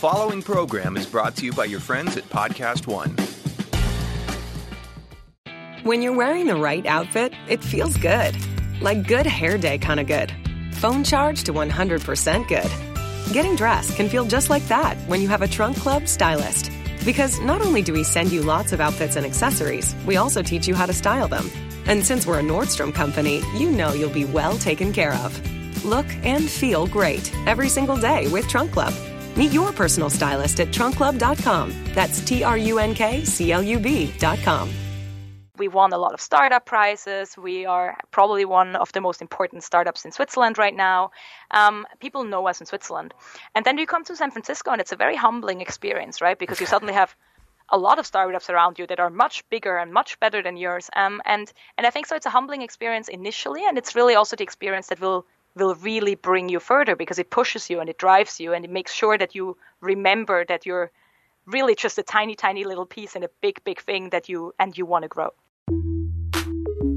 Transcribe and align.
following 0.00 0.40
program 0.40 0.96
is 0.96 1.04
brought 1.04 1.36
to 1.36 1.44
you 1.44 1.52
by 1.52 1.66
your 1.66 1.78
friends 1.78 2.16
at 2.16 2.24
Podcast 2.30 2.86
One. 2.86 3.14
When 5.82 6.00
you're 6.00 6.16
wearing 6.16 6.46
the 6.46 6.56
right 6.56 6.86
outfit, 6.86 7.34
it 7.50 7.62
feels 7.62 7.98
good. 7.98 8.34
Like 8.80 9.06
good 9.06 9.26
hair 9.26 9.58
day 9.58 9.76
kind 9.76 10.00
of 10.00 10.06
good. 10.06 10.32
Phone 10.72 11.04
charge 11.04 11.44
to 11.44 11.52
100% 11.52 12.48
good. 12.48 13.34
Getting 13.34 13.56
dressed 13.56 13.94
can 13.94 14.08
feel 14.08 14.24
just 14.24 14.48
like 14.48 14.66
that 14.68 14.96
when 15.06 15.20
you 15.20 15.28
have 15.28 15.42
a 15.42 15.46
Trunk 15.46 15.76
Club 15.76 16.08
stylist. 16.08 16.72
Because 17.04 17.38
not 17.40 17.60
only 17.60 17.82
do 17.82 17.92
we 17.92 18.02
send 18.02 18.32
you 18.32 18.40
lots 18.40 18.72
of 18.72 18.80
outfits 18.80 19.16
and 19.16 19.26
accessories, 19.26 19.94
we 20.06 20.16
also 20.16 20.40
teach 20.40 20.66
you 20.66 20.74
how 20.74 20.86
to 20.86 20.94
style 20.94 21.28
them. 21.28 21.50
And 21.84 22.02
since 22.06 22.26
we're 22.26 22.40
a 22.40 22.42
Nordstrom 22.42 22.94
company, 22.94 23.42
you 23.58 23.70
know 23.70 23.92
you'll 23.92 24.08
be 24.08 24.24
well 24.24 24.56
taken 24.56 24.94
care 24.94 25.12
of. 25.16 25.38
Look 25.84 26.06
and 26.24 26.48
feel 26.48 26.86
great 26.86 27.30
every 27.46 27.68
single 27.68 27.98
day 27.98 28.28
with 28.28 28.48
Trunk 28.48 28.72
Club. 28.72 28.94
Meet 29.36 29.52
your 29.52 29.72
personal 29.72 30.10
stylist 30.10 30.60
at 30.60 30.68
trunkclub.com. 30.68 31.74
That's 31.94 32.20
T 32.20 32.42
R 32.42 32.58
U 32.58 32.78
N 32.78 32.94
K 32.94 33.24
C 33.24 33.52
L 33.52 33.62
U 33.62 33.78
B.com. 33.78 34.70
We 35.56 35.68
won 35.68 35.92
a 35.92 35.98
lot 35.98 36.14
of 36.14 36.22
startup 36.22 36.64
prizes. 36.64 37.36
We 37.36 37.66
are 37.66 37.98
probably 38.12 38.46
one 38.46 38.76
of 38.76 38.92
the 38.92 39.02
most 39.02 39.20
important 39.20 39.62
startups 39.62 40.06
in 40.06 40.10
Switzerland 40.10 40.56
right 40.56 40.74
now. 40.74 41.10
Um, 41.50 41.86
people 42.00 42.24
know 42.24 42.48
us 42.48 42.60
in 42.60 42.66
Switzerland. 42.66 43.12
And 43.54 43.66
then 43.66 43.76
you 43.76 43.86
come 43.86 44.02
to 44.04 44.16
San 44.16 44.30
Francisco, 44.30 44.70
and 44.70 44.80
it's 44.80 44.92
a 44.92 44.96
very 44.96 45.16
humbling 45.16 45.60
experience, 45.60 46.22
right? 46.22 46.38
Because 46.38 46.60
you 46.60 46.66
suddenly 46.74 46.94
have 46.94 47.14
a 47.68 47.78
lot 47.78 47.98
of 47.98 48.06
startups 48.06 48.48
around 48.50 48.78
you 48.78 48.86
that 48.86 49.00
are 49.00 49.10
much 49.10 49.48
bigger 49.50 49.76
and 49.76 49.92
much 49.92 50.18
better 50.18 50.42
than 50.42 50.56
yours. 50.56 50.88
Um, 50.96 51.20
and 51.26 51.52
and 51.76 51.86
I 51.86 51.90
think 51.90 52.06
so. 52.06 52.16
It's 52.16 52.26
a 52.26 52.30
humbling 52.30 52.62
experience 52.62 53.08
initially, 53.08 53.64
and 53.66 53.78
it's 53.78 53.94
really 53.94 54.14
also 54.14 54.36
the 54.36 54.42
experience 54.42 54.88
that 54.88 55.00
will 55.00 55.26
will 55.60 55.74
really 55.76 56.14
bring 56.14 56.48
you 56.48 56.60
further 56.60 56.96
because 56.96 57.18
it 57.18 57.30
pushes 57.30 57.70
you 57.70 57.80
and 57.80 57.88
it 57.88 57.98
drives 57.98 58.40
you 58.40 58.52
and 58.52 58.64
it 58.64 58.70
makes 58.70 58.92
sure 58.92 59.18
that 59.18 59.34
you 59.34 59.56
remember 59.80 60.44
that 60.46 60.66
you're 60.66 60.90
really 61.46 61.74
just 61.74 61.98
a 61.98 62.02
tiny 62.02 62.34
tiny 62.34 62.64
little 62.64 62.86
piece 62.86 63.16
in 63.16 63.24
a 63.24 63.28
big 63.40 63.62
big 63.64 63.80
thing 63.80 64.10
that 64.10 64.28
you 64.28 64.54
and 64.58 64.76
you 64.78 64.86
want 64.86 65.02
to 65.02 65.08
grow 65.08 65.30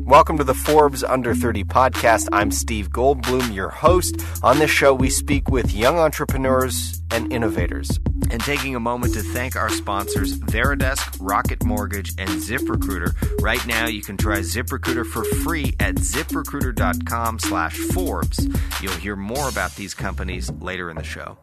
Welcome 0.06 0.38
to 0.40 0.44
the 0.44 0.54
Forbes 0.54 1.02
Under 1.02 1.34
30 1.34 1.64
podcast. 1.64 2.28
I'm 2.34 2.52
Steve 2.52 2.90
Goldblum, 2.90 3.56
your 3.56 3.70
host. 3.70 4.22
On 4.44 4.60
this 4.60 4.70
show, 4.70 4.94
we 4.94 5.10
speak 5.10 5.48
with 5.48 5.74
young 5.74 5.98
entrepreneurs 5.98 7.02
and 7.10 7.32
innovators. 7.32 7.90
And 8.30 8.42
taking 8.42 8.76
a 8.76 8.82
moment 8.82 9.14
to 9.14 9.22
thank 9.22 9.56
our 9.56 9.70
sponsors, 9.70 10.38
Varidesk, 10.38 11.18
Rocket 11.22 11.64
Mortgage, 11.64 12.10
and 12.18 12.30
ZipRecruiter. 12.30 13.14
Right 13.42 13.66
now, 13.66 13.88
you 13.88 14.02
can 14.02 14.18
try 14.18 14.40
ZipRecruiter 14.40 15.06
for 15.06 15.24
free 15.24 15.74
at 15.80 15.96
ziprecruiter.com 15.96 17.40
slash 17.40 17.78
Forbes. 17.78 18.46
You'll 18.82 18.92
hear 18.94 19.16
more 19.16 19.48
about 19.48 19.74
these 19.78 19.94
companies 19.94 20.52
later 20.60 20.90
in 20.90 20.98
the 20.98 21.04
show. 21.04 21.38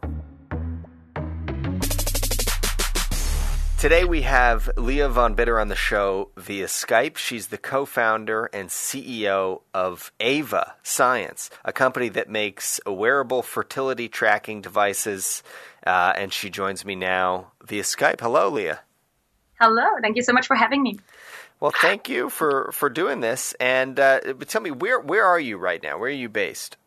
Today 3.81 4.03
we 4.03 4.21
have 4.21 4.69
Lea 4.77 5.07
von 5.07 5.33
Bidder 5.33 5.59
on 5.59 5.67
the 5.67 5.75
show 5.75 6.29
via 6.37 6.67
Skype. 6.67 7.17
She's 7.17 7.47
the 7.47 7.57
co-founder 7.57 8.45
and 8.53 8.69
CEO 8.69 9.61
of 9.73 10.11
Ava 10.19 10.75
Science, 10.83 11.49
a 11.65 11.73
company 11.73 12.07
that 12.09 12.29
makes 12.29 12.79
wearable 12.85 13.41
fertility 13.41 14.07
tracking 14.07 14.61
devices. 14.61 15.41
Uh, 15.83 16.13
and 16.15 16.31
she 16.31 16.51
joins 16.51 16.85
me 16.85 16.93
now 16.93 17.53
via 17.65 17.81
Skype. 17.81 18.21
Hello, 18.21 18.49
Leah. 18.49 18.81
Hello. 19.59 19.87
Thank 19.99 20.15
you 20.15 20.21
so 20.21 20.31
much 20.31 20.45
for 20.45 20.55
having 20.55 20.83
me. 20.83 20.99
Well, 21.59 21.73
thank 21.81 22.07
you 22.07 22.29
for, 22.29 22.69
for 22.73 22.87
doing 22.87 23.19
this. 23.19 23.55
And 23.59 23.99
uh, 23.99 24.19
tell 24.47 24.61
me, 24.61 24.69
where 24.69 24.99
where 24.99 25.25
are 25.25 25.39
you 25.39 25.57
right 25.57 25.81
now? 25.81 25.97
Where 25.97 26.09
are 26.09 26.13
you 26.13 26.29
based? 26.29 26.77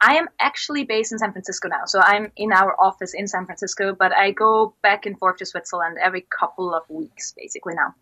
I 0.00 0.16
am 0.16 0.28
actually 0.38 0.84
based 0.84 1.12
in 1.12 1.18
San 1.18 1.32
Francisco 1.32 1.68
now. 1.68 1.84
So 1.84 2.00
I'm 2.00 2.32
in 2.36 2.52
our 2.52 2.74
office 2.80 3.12
in 3.14 3.28
San 3.28 3.44
Francisco, 3.44 3.94
but 3.94 4.12
I 4.12 4.30
go 4.30 4.74
back 4.82 5.04
and 5.06 5.18
forth 5.18 5.38
to 5.38 5.46
Switzerland 5.46 5.98
every 6.02 6.22
couple 6.22 6.74
of 6.74 6.88
weeks, 6.88 7.34
basically 7.36 7.74
now. 7.74 7.94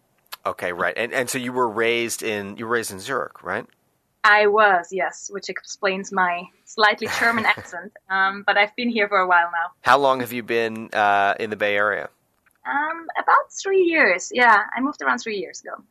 Okay, 0.46 0.72
right. 0.72 0.94
And 0.96 1.12
and 1.12 1.28
so 1.28 1.38
you 1.38 1.52
were 1.52 1.68
raised 1.68 2.22
in 2.22 2.56
you 2.56 2.66
were 2.66 2.72
raised 2.72 2.92
in 2.92 3.00
Zurich, 3.00 3.42
right? 3.42 3.66
I 4.24 4.46
was, 4.46 4.88
yes, 4.92 5.30
which 5.32 5.48
explains 5.48 6.12
my 6.12 6.44
slightly 6.64 7.08
German 7.18 7.46
accent. 7.56 7.92
Um, 8.10 8.42
but 8.46 8.56
I've 8.56 8.74
been 8.76 8.90
here 8.90 9.08
for 9.08 9.18
a 9.18 9.26
while 9.26 9.50
now. 9.52 9.72
How 9.82 9.98
long 9.98 10.20
have 10.20 10.32
you 10.32 10.42
been 10.42 10.90
uh, 10.92 11.34
in 11.40 11.50
the 11.50 11.56
Bay 11.56 11.76
Area? 11.76 12.10
Um, 12.66 13.06
about 13.18 13.52
three 13.62 13.84
years. 13.84 14.30
Yeah, 14.32 14.64
I 14.76 14.80
moved 14.80 15.00
around 15.02 15.18
three 15.18 15.38
years 15.38 15.60
ago 15.60 15.82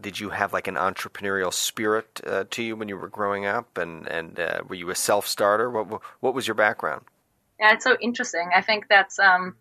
did 0.00 0.18
you 0.18 0.30
have 0.30 0.52
like 0.52 0.68
an 0.68 0.76
entrepreneurial 0.76 1.52
spirit 1.52 2.20
uh, 2.26 2.44
to 2.50 2.62
you 2.62 2.76
when 2.76 2.88
you 2.88 2.96
were 2.96 3.08
growing 3.08 3.46
up, 3.46 3.78
and 3.78 4.06
and 4.08 4.38
uh, 4.38 4.60
were 4.68 4.74
you 4.74 4.90
a 4.90 4.94
self 4.94 5.26
starter? 5.26 5.70
What 5.70 6.02
what 6.20 6.34
was 6.34 6.46
your 6.46 6.54
background? 6.54 7.04
Yeah, 7.58 7.74
it's 7.74 7.84
so 7.84 7.96
interesting. 8.00 8.50
I 8.54 8.62
think 8.62 8.86
that's 8.88 9.18
um, 9.18 9.54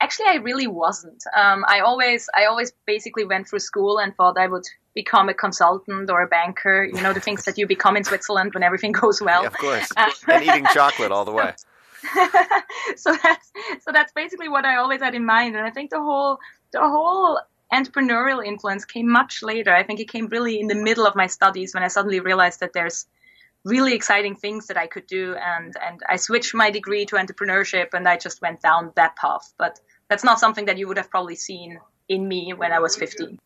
actually 0.00 0.26
I 0.28 0.36
really 0.36 0.66
wasn't. 0.66 1.22
Um, 1.36 1.64
I 1.68 1.80
always 1.80 2.28
I 2.36 2.46
always 2.46 2.72
basically 2.86 3.24
went 3.24 3.48
through 3.48 3.60
school 3.60 3.98
and 3.98 4.14
thought 4.14 4.36
I 4.38 4.48
would 4.48 4.64
become 4.94 5.28
a 5.28 5.34
consultant 5.34 6.10
or 6.10 6.22
a 6.22 6.28
banker. 6.28 6.84
You 6.84 7.00
know 7.00 7.12
the 7.12 7.20
things 7.20 7.44
that 7.44 7.56
you 7.58 7.66
become 7.66 7.96
in 7.96 8.04
Switzerland 8.04 8.54
when 8.54 8.62
everything 8.62 8.92
goes 9.02 9.20
well. 9.22 9.42
Yeah, 9.42 9.48
of 9.48 9.54
course, 9.54 9.90
uh, 9.96 10.10
and 10.28 10.44
eating 10.44 10.66
chocolate 10.72 11.12
all 11.12 11.24
the 11.24 11.32
way. 11.32 11.52
so 12.96 13.16
that's 13.22 13.52
so 13.80 13.92
that's 13.92 14.12
basically 14.12 14.48
what 14.48 14.64
I 14.64 14.76
always 14.76 15.00
had 15.00 15.14
in 15.14 15.24
mind, 15.24 15.56
and 15.56 15.66
I 15.66 15.70
think 15.70 15.90
the 15.90 16.00
whole 16.00 16.38
the 16.72 16.80
whole 16.80 17.40
entrepreneurial 17.74 18.44
influence 18.46 18.84
came 18.84 19.10
much 19.10 19.42
later. 19.42 19.74
I 19.74 19.82
think 19.82 20.00
it 20.00 20.08
came 20.08 20.26
really 20.28 20.60
in 20.60 20.68
the 20.68 20.74
middle 20.74 21.06
of 21.06 21.16
my 21.16 21.26
studies 21.26 21.74
when 21.74 21.82
I 21.82 21.88
suddenly 21.88 22.20
realized 22.20 22.60
that 22.60 22.72
there's 22.72 23.06
really 23.64 23.94
exciting 23.94 24.36
things 24.36 24.66
that 24.66 24.76
I 24.76 24.86
could 24.86 25.06
do 25.06 25.34
and 25.34 25.74
and 25.86 26.02
I 26.08 26.16
switched 26.16 26.54
my 26.54 26.70
degree 26.70 27.06
to 27.06 27.16
entrepreneurship 27.16 27.94
and 27.94 28.06
I 28.06 28.16
just 28.18 28.42
went 28.42 28.60
down 28.60 28.92
that 28.94 29.16
path. 29.16 29.52
But 29.58 29.80
that's 30.08 30.24
not 30.24 30.38
something 30.38 30.66
that 30.66 30.78
you 30.78 30.86
would 30.88 30.98
have 30.98 31.10
probably 31.10 31.34
seen 31.34 31.80
in 32.08 32.28
me 32.28 32.52
when 32.52 32.72
I 32.72 32.78
was 32.78 32.96
15. 32.96 33.38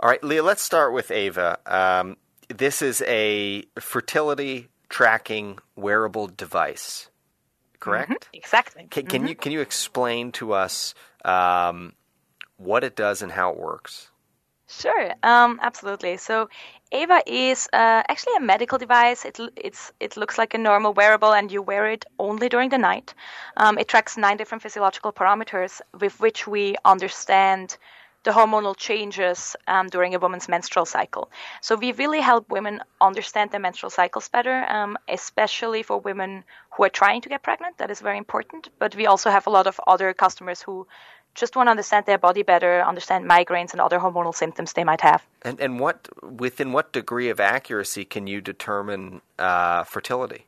All 0.00 0.08
right, 0.08 0.22
Lea, 0.24 0.40
let's 0.40 0.62
start 0.62 0.92
with 0.92 1.10
Ava. 1.10 1.58
Um, 1.66 2.16
this 2.48 2.82
is 2.82 3.02
a 3.06 3.64
fertility 3.78 4.68
tracking 4.88 5.58
wearable 5.76 6.26
device, 6.28 7.08
correct? 7.80 8.10
Mm-hmm, 8.10 8.36
exactly. 8.36 8.86
Can, 8.90 9.06
can 9.06 9.20
mm-hmm. 9.20 9.28
you 9.28 9.34
can 9.34 9.52
you 9.52 9.60
explain 9.60 10.32
to 10.32 10.52
us 10.52 10.94
um, 11.24 11.92
what 12.56 12.84
it 12.84 12.96
does 12.96 13.22
and 13.22 13.32
how 13.32 13.50
it 13.50 13.58
works? 13.58 14.10
Sure, 14.66 15.12
um, 15.22 15.60
absolutely. 15.62 16.16
So, 16.16 16.48
Ava 16.90 17.22
is 17.26 17.68
uh, 17.72 18.02
actually 18.08 18.36
a 18.36 18.40
medical 18.40 18.78
device. 18.78 19.24
It 19.24 19.38
it's 19.56 19.92
it 20.00 20.16
looks 20.16 20.38
like 20.38 20.54
a 20.54 20.58
normal 20.58 20.94
wearable, 20.94 21.34
and 21.34 21.52
you 21.52 21.60
wear 21.60 21.86
it 21.90 22.06
only 22.18 22.48
during 22.48 22.70
the 22.70 22.78
night. 22.78 23.14
Um, 23.58 23.78
it 23.78 23.88
tracks 23.88 24.16
nine 24.16 24.38
different 24.38 24.62
physiological 24.62 25.12
parameters 25.12 25.82
with 26.00 26.18
which 26.18 26.46
we 26.46 26.76
understand 26.84 27.76
the 28.24 28.30
hormonal 28.30 28.74
changes 28.74 29.54
um, 29.68 29.88
during 29.88 30.14
a 30.14 30.18
woman's 30.18 30.48
menstrual 30.48 30.86
cycle. 30.86 31.30
So 31.60 31.76
we 31.76 31.92
really 31.92 32.20
help 32.20 32.48
women 32.48 32.80
understand 33.00 33.50
their 33.50 33.60
menstrual 33.60 33.90
cycles 33.90 34.28
better, 34.28 34.64
um, 34.68 34.96
especially 35.08 35.82
for 35.82 36.00
women 36.00 36.44
who 36.70 36.84
are 36.84 36.88
trying 36.88 37.20
to 37.20 37.28
get 37.28 37.42
pregnant. 37.42 37.76
That 37.78 37.90
is 37.90 38.00
very 38.00 38.16
important. 38.16 38.70
But 38.78 38.96
we 38.96 39.06
also 39.06 39.30
have 39.30 39.46
a 39.46 39.50
lot 39.50 39.66
of 39.66 39.78
other 39.86 40.14
customers 40.14 40.62
who 40.62 40.86
just 41.34 41.56
want 41.56 41.66
to 41.66 41.70
understand 41.70 42.06
their 42.06 42.18
body 42.18 42.42
better, 42.42 42.82
understand 42.82 43.24
migraines 43.24 43.72
and 43.72 43.80
other 43.80 43.98
hormonal 43.98 44.34
symptoms 44.34 44.72
they 44.72 44.84
might 44.84 45.00
have. 45.00 45.26
And, 45.42 45.60
and 45.60 45.80
what 45.80 46.08
within 46.22 46.72
what 46.72 46.92
degree 46.92 47.28
of 47.28 47.40
accuracy 47.40 48.04
can 48.04 48.26
you 48.26 48.40
determine 48.40 49.20
uh, 49.38 49.84
fertility? 49.84 50.46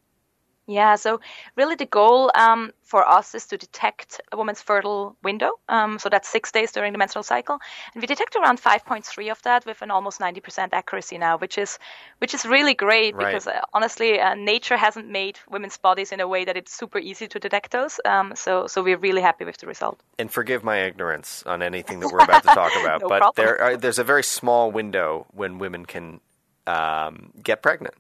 Yeah, 0.67 0.97
so 0.97 1.21
really 1.57 1.77
the 1.77 1.87
goal 1.87 2.33
um, 2.35 2.73
for 2.83 3.09
us 3.09 3.37
is 3.37 3.47
to 3.47 3.57
detect 3.57 4.21
a 4.33 4.37
woman's 4.37 4.61
fertile 4.61 5.17
window. 5.23 5.53
Um, 5.69 6.01
so 6.01 6.09
that's 6.09 6.29
six 6.29 6.51
days 6.51 6.73
during 6.73 6.93
the 6.93 6.99
menstrual 6.99 7.23
cycle, 7.23 7.59
and 7.95 8.03
we 8.03 8.07
detect 8.07 8.35
around 8.35 8.61
5.3 8.61 9.31
of 9.31 9.41
that 9.43 9.65
with 9.65 9.81
an 9.83 9.93
almost 9.93 10.19
90% 10.19 10.71
accuracy 10.73 11.19
now, 11.19 11.39
which 11.39 11.57
is 11.57 11.79
which 12.19 12.35
is 12.35 12.45
really 12.45 12.75
great 12.75 13.15
right. 13.15 13.27
because 13.27 13.47
uh, 13.47 13.61
honestly, 13.75 14.19
uh, 14.19 14.35
nature 14.35 14.77
hasn't 14.77 15.09
made 15.09 15.39
women's 15.49 15.77
bodies 15.77 16.11
in 16.11 16.19
a 16.19 16.27
way 16.27 16.45
that 16.45 16.57
it's 16.57 16.73
super 16.73 16.99
easy 16.99 17.29
to 17.29 17.39
detect 17.39 17.71
those. 17.71 18.01
Um, 18.05 18.33
so 18.35 18.67
so 18.67 18.83
we're 18.83 18.99
really 18.99 19.23
happy 19.23 19.45
with 19.45 19.59
the 19.59 19.69
result. 19.69 20.01
And 20.19 20.33
forgive 20.33 20.65
my 20.65 20.79
ignorance 20.83 21.45
on 21.47 21.63
anything 21.63 22.01
that 22.01 22.11
we're 22.13 22.25
about 22.25 22.43
to 22.43 22.49
talk 22.49 22.73
about, 22.81 23.03
no 23.03 23.09
but 23.09 23.19
problem. 23.21 23.33
there 23.37 23.63
are, 23.63 23.77
there's 23.77 24.01
a 24.01 24.05
very 24.05 24.25
small 24.25 24.73
window 24.73 25.27
when 25.31 25.59
women 25.59 25.87
can 25.87 26.21
um, 26.67 27.31
get 27.41 27.63
pregnant. 27.63 27.95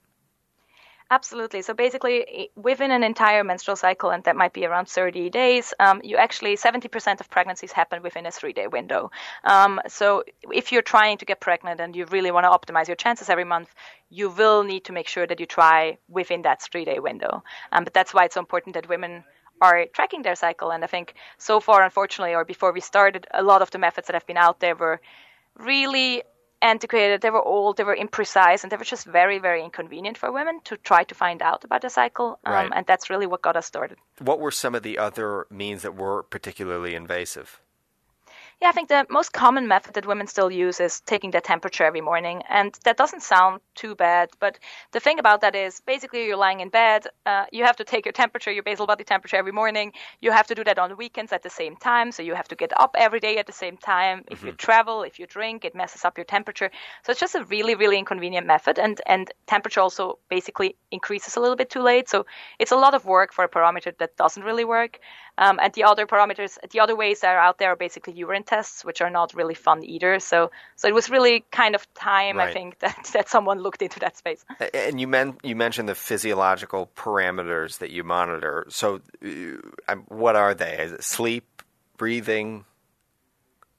Absolutely. 1.08 1.62
So 1.62 1.72
basically, 1.72 2.50
within 2.56 2.90
an 2.90 3.04
entire 3.04 3.44
menstrual 3.44 3.76
cycle, 3.76 4.10
and 4.10 4.24
that 4.24 4.34
might 4.34 4.52
be 4.52 4.66
around 4.66 4.88
30 4.88 5.30
days, 5.30 5.72
um, 5.78 6.00
you 6.02 6.16
actually 6.16 6.56
70% 6.56 7.20
of 7.20 7.30
pregnancies 7.30 7.70
happen 7.70 8.02
within 8.02 8.26
a 8.26 8.32
three-day 8.32 8.66
window. 8.66 9.12
Um, 9.44 9.80
so 9.86 10.24
if 10.52 10.72
you're 10.72 10.82
trying 10.82 11.18
to 11.18 11.24
get 11.24 11.40
pregnant 11.40 11.80
and 11.80 11.94
you 11.94 12.06
really 12.06 12.32
want 12.32 12.44
to 12.44 12.50
optimize 12.50 12.88
your 12.88 12.96
chances 12.96 13.28
every 13.28 13.44
month, 13.44 13.72
you 14.10 14.30
will 14.30 14.64
need 14.64 14.84
to 14.86 14.92
make 14.92 15.06
sure 15.06 15.28
that 15.28 15.38
you 15.38 15.46
try 15.46 15.96
within 16.08 16.42
that 16.42 16.60
three-day 16.60 16.98
window. 16.98 17.44
Um, 17.70 17.84
but 17.84 17.94
that's 17.94 18.12
why 18.12 18.24
it's 18.24 18.34
so 18.34 18.40
important 18.40 18.74
that 18.74 18.88
women 18.88 19.22
are 19.60 19.86
tracking 19.92 20.22
their 20.22 20.34
cycle. 20.34 20.72
And 20.72 20.82
I 20.82 20.88
think 20.88 21.14
so 21.38 21.60
far, 21.60 21.84
unfortunately, 21.84 22.34
or 22.34 22.44
before 22.44 22.72
we 22.72 22.80
started, 22.80 23.28
a 23.32 23.44
lot 23.44 23.62
of 23.62 23.70
the 23.70 23.78
methods 23.78 24.08
that 24.08 24.14
have 24.14 24.26
been 24.26 24.36
out 24.36 24.58
there 24.58 24.74
were 24.74 25.00
really 25.56 26.24
antiquated, 26.62 27.20
they 27.20 27.30
were 27.30 27.42
old, 27.42 27.76
they 27.76 27.84
were 27.84 27.96
imprecise, 27.96 28.62
and 28.62 28.72
they 28.72 28.76
were 28.76 28.84
just 28.84 29.06
very, 29.06 29.38
very 29.38 29.62
inconvenient 29.62 30.18
for 30.18 30.32
women 30.32 30.60
to 30.64 30.76
try 30.76 31.04
to 31.04 31.14
find 31.14 31.42
out 31.42 31.64
about 31.64 31.82
the 31.82 31.90
cycle. 31.90 32.38
Um, 32.44 32.52
Right. 32.52 32.72
And 32.74 32.86
that's 32.86 33.10
really 33.10 33.26
what 33.26 33.42
got 33.42 33.56
us 33.56 33.66
started. 33.66 33.98
What 34.18 34.40
were 34.40 34.50
some 34.50 34.74
of 34.74 34.82
the 34.82 34.98
other 34.98 35.46
means 35.50 35.82
that 35.82 35.94
were 35.94 36.22
particularly 36.22 36.94
invasive? 36.94 37.60
Yeah, 38.62 38.70
I 38.70 38.72
think 38.72 38.88
the 38.88 39.06
most 39.10 39.34
common 39.34 39.68
method 39.68 39.92
that 39.94 40.06
women 40.06 40.26
still 40.26 40.50
use 40.50 40.80
is 40.80 41.02
taking 41.02 41.30
their 41.30 41.42
temperature 41.42 41.84
every 41.84 42.00
morning. 42.00 42.42
And 42.48 42.74
that 42.84 42.96
doesn't 42.96 43.22
sound 43.22 43.60
too 43.74 43.94
bad. 43.94 44.30
But 44.40 44.58
the 44.92 45.00
thing 45.00 45.18
about 45.18 45.42
that 45.42 45.54
is 45.54 45.82
basically 45.84 46.24
you're 46.24 46.38
lying 46.38 46.60
in 46.60 46.70
bed, 46.70 47.06
uh, 47.26 47.44
you 47.52 47.64
have 47.64 47.76
to 47.76 47.84
take 47.84 48.06
your 48.06 48.14
temperature, 48.14 48.50
your 48.50 48.62
basal 48.62 48.86
body 48.86 49.04
temperature 49.04 49.36
every 49.36 49.52
morning. 49.52 49.92
You 50.22 50.32
have 50.32 50.46
to 50.46 50.54
do 50.54 50.64
that 50.64 50.78
on 50.78 50.88
the 50.88 50.96
weekends 50.96 51.34
at 51.34 51.42
the 51.42 51.50
same 51.50 51.76
time. 51.76 52.10
So 52.12 52.22
you 52.22 52.34
have 52.34 52.48
to 52.48 52.56
get 52.56 52.72
up 52.80 52.96
every 52.98 53.20
day 53.20 53.36
at 53.36 53.46
the 53.46 53.52
same 53.52 53.76
time. 53.76 54.24
If 54.30 54.42
you 54.42 54.52
travel, 54.52 55.02
if 55.02 55.18
you 55.18 55.26
drink, 55.26 55.66
it 55.66 55.74
messes 55.74 56.06
up 56.06 56.16
your 56.16 56.24
temperature. 56.24 56.70
So 57.04 57.10
it's 57.10 57.20
just 57.20 57.34
a 57.34 57.44
really, 57.44 57.74
really 57.74 57.98
inconvenient 57.98 58.46
method. 58.46 58.78
And, 58.78 58.98
and 59.04 59.30
temperature 59.46 59.80
also 59.80 60.18
basically 60.30 60.76
increases 60.90 61.36
a 61.36 61.40
little 61.40 61.56
bit 61.56 61.68
too 61.68 61.82
late. 61.82 62.08
So 62.08 62.24
it's 62.58 62.72
a 62.72 62.76
lot 62.76 62.94
of 62.94 63.04
work 63.04 63.34
for 63.34 63.44
a 63.44 63.50
parameter 63.50 63.92
that 63.98 64.16
doesn't 64.16 64.42
really 64.44 64.64
work. 64.64 64.98
Um, 65.38 65.58
and 65.62 65.72
the 65.74 65.84
other 65.84 66.06
parameters, 66.06 66.58
the 66.70 66.80
other 66.80 66.96
ways 66.96 67.20
that 67.20 67.28
are 67.28 67.38
out 67.38 67.58
there 67.58 67.72
are 67.72 67.76
basically 67.76 68.14
urine 68.14 68.42
tests, 68.42 68.84
which 68.84 69.00
are 69.00 69.10
not 69.10 69.34
really 69.34 69.54
fun 69.54 69.84
either. 69.84 70.18
So, 70.20 70.50
so 70.76 70.88
it 70.88 70.94
was 70.94 71.10
really 71.10 71.44
kind 71.50 71.74
of 71.74 71.92
time, 71.94 72.38
Right. 72.38 72.48
I 72.48 72.52
think, 72.52 72.78
that, 72.84 73.10
that 73.12 73.28
someone 73.28 73.60
looked 73.60 73.82
into 73.82 74.00
that 74.00 74.16
space. 74.16 74.44
And 74.72 75.00
you 75.00 75.06
men- 75.06 75.36
you 75.42 75.56
mentioned 75.56 75.88
the 75.88 75.94
physiological 75.94 76.90
parameters 76.96 77.78
that 77.78 77.90
you 77.90 78.04
monitor. 78.04 78.66
So, 78.68 79.00
uh, 79.24 79.28
um, 79.88 80.04
what 80.08 80.36
are 80.36 80.54
they? 80.54 80.78
Is 80.78 80.92
it 80.92 81.04
sleep, 81.04 81.62
breathing? 81.96 82.64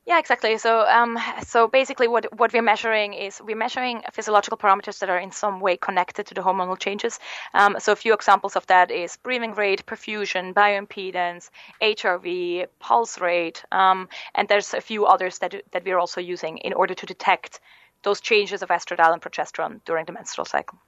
Yeah, 0.07 0.19
exactly. 0.19 0.57
So, 0.57 0.87
um, 0.87 1.19
so 1.45 1.67
basically, 1.67 2.07
what 2.07 2.25
what 2.39 2.53
we're 2.53 2.61
measuring 2.61 3.13
is 3.13 3.41
we're 3.43 3.57
measuring 3.57 4.03
physiological 4.13 4.57
parameters 4.57 4.99
that 4.99 5.09
are 5.09 5.19
in 5.19 5.33
some 5.33 5.59
way 5.59 5.75
connected 5.75 6.27
to 6.27 6.33
the 6.33 6.39
hormonal 6.41 6.79
changes. 6.79 7.19
Um, 7.53 7.75
so, 7.77 7.91
a 7.91 7.95
few 7.97 8.13
examples 8.13 8.55
of 8.55 8.65
that 8.67 8.89
is 8.89 9.17
breathing 9.17 9.53
rate, 9.53 9.85
perfusion, 9.85 10.53
bioimpedance, 10.53 11.49
HRV, 11.81 12.67
pulse 12.79 13.19
rate, 13.19 13.65
um, 13.73 14.07
and 14.33 14.47
there's 14.47 14.73
a 14.73 14.79
few 14.79 15.05
others 15.05 15.39
that 15.39 15.53
that 15.71 15.83
we're 15.83 15.99
also 15.99 16.21
using 16.21 16.57
in 16.59 16.71
order 16.71 16.93
to 16.93 17.05
detect 17.05 17.59
those 18.03 18.21
changes 18.21 18.61
of 18.61 18.69
estradiol 18.69 19.11
and 19.11 19.21
progesterone 19.21 19.81
during 19.83 20.05
the 20.05 20.13
menstrual 20.13 20.45
cycle. 20.45 20.79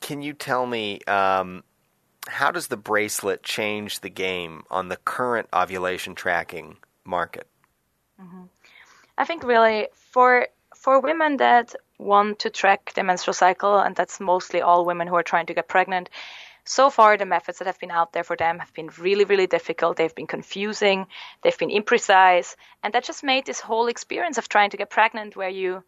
Can 0.00 0.22
you 0.22 0.32
tell 0.32 0.64
me 0.64 1.00
um, 1.08 1.64
how 2.28 2.52
does 2.52 2.68
the 2.68 2.76
bracelet 2.76 3.42
change 3.42 3.98
the 3.98 4.10
game 4.10 4.62
on 4.70 4.90
the 4.90 4.96
current 4.96 5.48
ovulation 5.52 6.14
tracking 6.14 6.76
market? 7.04 7.48
Mm-hmm. 8.20 8.44
I 9.18 9.24
think 9.24 9.44
really 9.44 9.88
for 9.94 10.48
for 10.74 11.00
women 11.00 11.36
that 11.38 11.74
want 11.98 12.40
to 12.40 12.50
track 12.50 12.92
their 12.94 13.04
menstrual 13.04 13.34
cycle, 13.34 13.78
and 13.78 13.94
that's 13.96 14.20
mostly 14.20 14.60
all 14.60 14.84
women 14.84 15.06
who 15.08 15.14
are 15.14 15.22
trying 15.22 15.46
to 15.46 15.54
get 15.54 15.68
pregnant. 15.68 16.10
So 16.64 16.90
far, 16.90 17.16
the 17.16 17.26
methods 17.26 17.58
that 17.58 17.66
have 17.66 17.78
been 17.78 17.90
out 17.90 18.12
there 18.12 18.24
for 18.24 18.36
them 18.36 18.58
have 18.58 18.72
been 18.72 18.90
really, 18.98 19.24
really 19.24 19.46
difficult. 19.46 19.96
They've 19.96 20.14
been 20.14 20.26
confusing, 20.26 21.06
they've 21.42 21.58
been 21.58 21.70
imprecise, 21.70 22.56
and 22.82 22.92
that 22.94 23.04
just 23.04 23.22
made 23.22 23.44
this 23.44 23.60
whole 23.60 23.86
experience 23.86 24.38
of 24.38 24.48
trying 24.48 24.70
to 24.70 24.76
get 24.76 24.90
pregnant, 24.90 25.36
where 25.36 25.50
you 25.50 25.84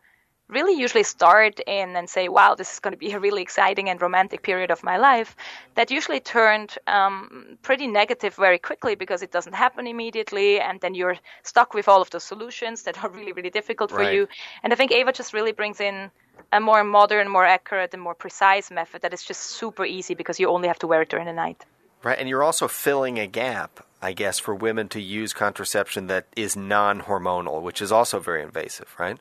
really 0.48 0.78
usually 0.80 1.02
start 1.02 1.58
in 1.66 1.96
and 1.96 2.08
say, 2.08 2.28
wow, 2.28 2.54
this 2.54 2.72
is 2.72 2.80
going 2.80 2.92
to 2.92 2.98
be 2.98 3.12
a 3.12 3.18
really 3.18 3.42
exciting 3.42 3.88
and 3.88 4.00
romantic 4.00 4.42
period 4.42 4.70
of 4.70 4.84
my 4.84 4.96
life, 4.96 5.34
that 5.74 5.90
usually 5.90 6.20
turned 6.20 6.78
um, 6.86 7.58
pretty 7.62 7.86
negative 7.86 8.34
very 8.34 8.58
quickly 8.58 8.94
because 8.94 9.22
it 9.22 9.32
doesn't 9.32 9.54
happen 9.54 9.86
immediately. 9.86 10.60
And 10.60 10.80
then 10.80 10.94
you're 10.94 11.16
stuck 11.42 11.74
with 11.74 11.88
all 11.88 12.00
of 12.00 12.10
those 12.10 12.24
solutions 12.24 12.82
that 12.82 13.02
are 13.02 13.10
really, 13.16 13.32
really 13.32 13.50
difficult 13.50 13.90
for 13.90 13.98
Right. 13.98 14.14
you. 14.14 14.28
And 14.62 14.72
I 14.72 14.76
think 14.76 14.92
Ava 14.92 15.12
just 15.12 15.32
really 15.32 15.52
brings 15.52 15.80
in 15.80 16.10
a 16.52 16.60
more 16.60 16.84
modern, 16.84 17.28
more 17.28 17.44
accurate, 17.44 17.92
and 17.92 18.02
more 18.02 18.14
precise 18.14 18.70
method 18.70 19.02
that 19.02 19.12
is 19.12 19.22
just 19.22 19.40
super 19.42 19.84
easy 19.84 20.14
because 20.14 20.38
you 20.38 20.48
only 20.48 20.68
have 20.68 20.78
to 20.78 20.86
wear 20.86 21.02
it 21.02 21.08
during 21.08 21.26
the 21.26 21.32
night. 21.32 21.64
Right, 22.04 22.18
and 22.18 22.28
you're 22.28 22.44
also 22.44 22.68
filling 22.68 23.18
a 23.18 23.26
gap, 23.26 23.84
I 24.00 24.12
guess, 24.12 24.38
for 24.38 24.54
women 24.54 24.88
to 24.90 25.00
use 25.00 25.32
contraception 25.32 26.06
that 26.06 26.26
is 26.36 26.56
non-hormonal, 26.56 27.62
which 27.62 27.82
is 27.82 27.90
also 27.90 28.20
very 28.20 28.42
invasive, 28.42 28.94
right? 28.98 29.18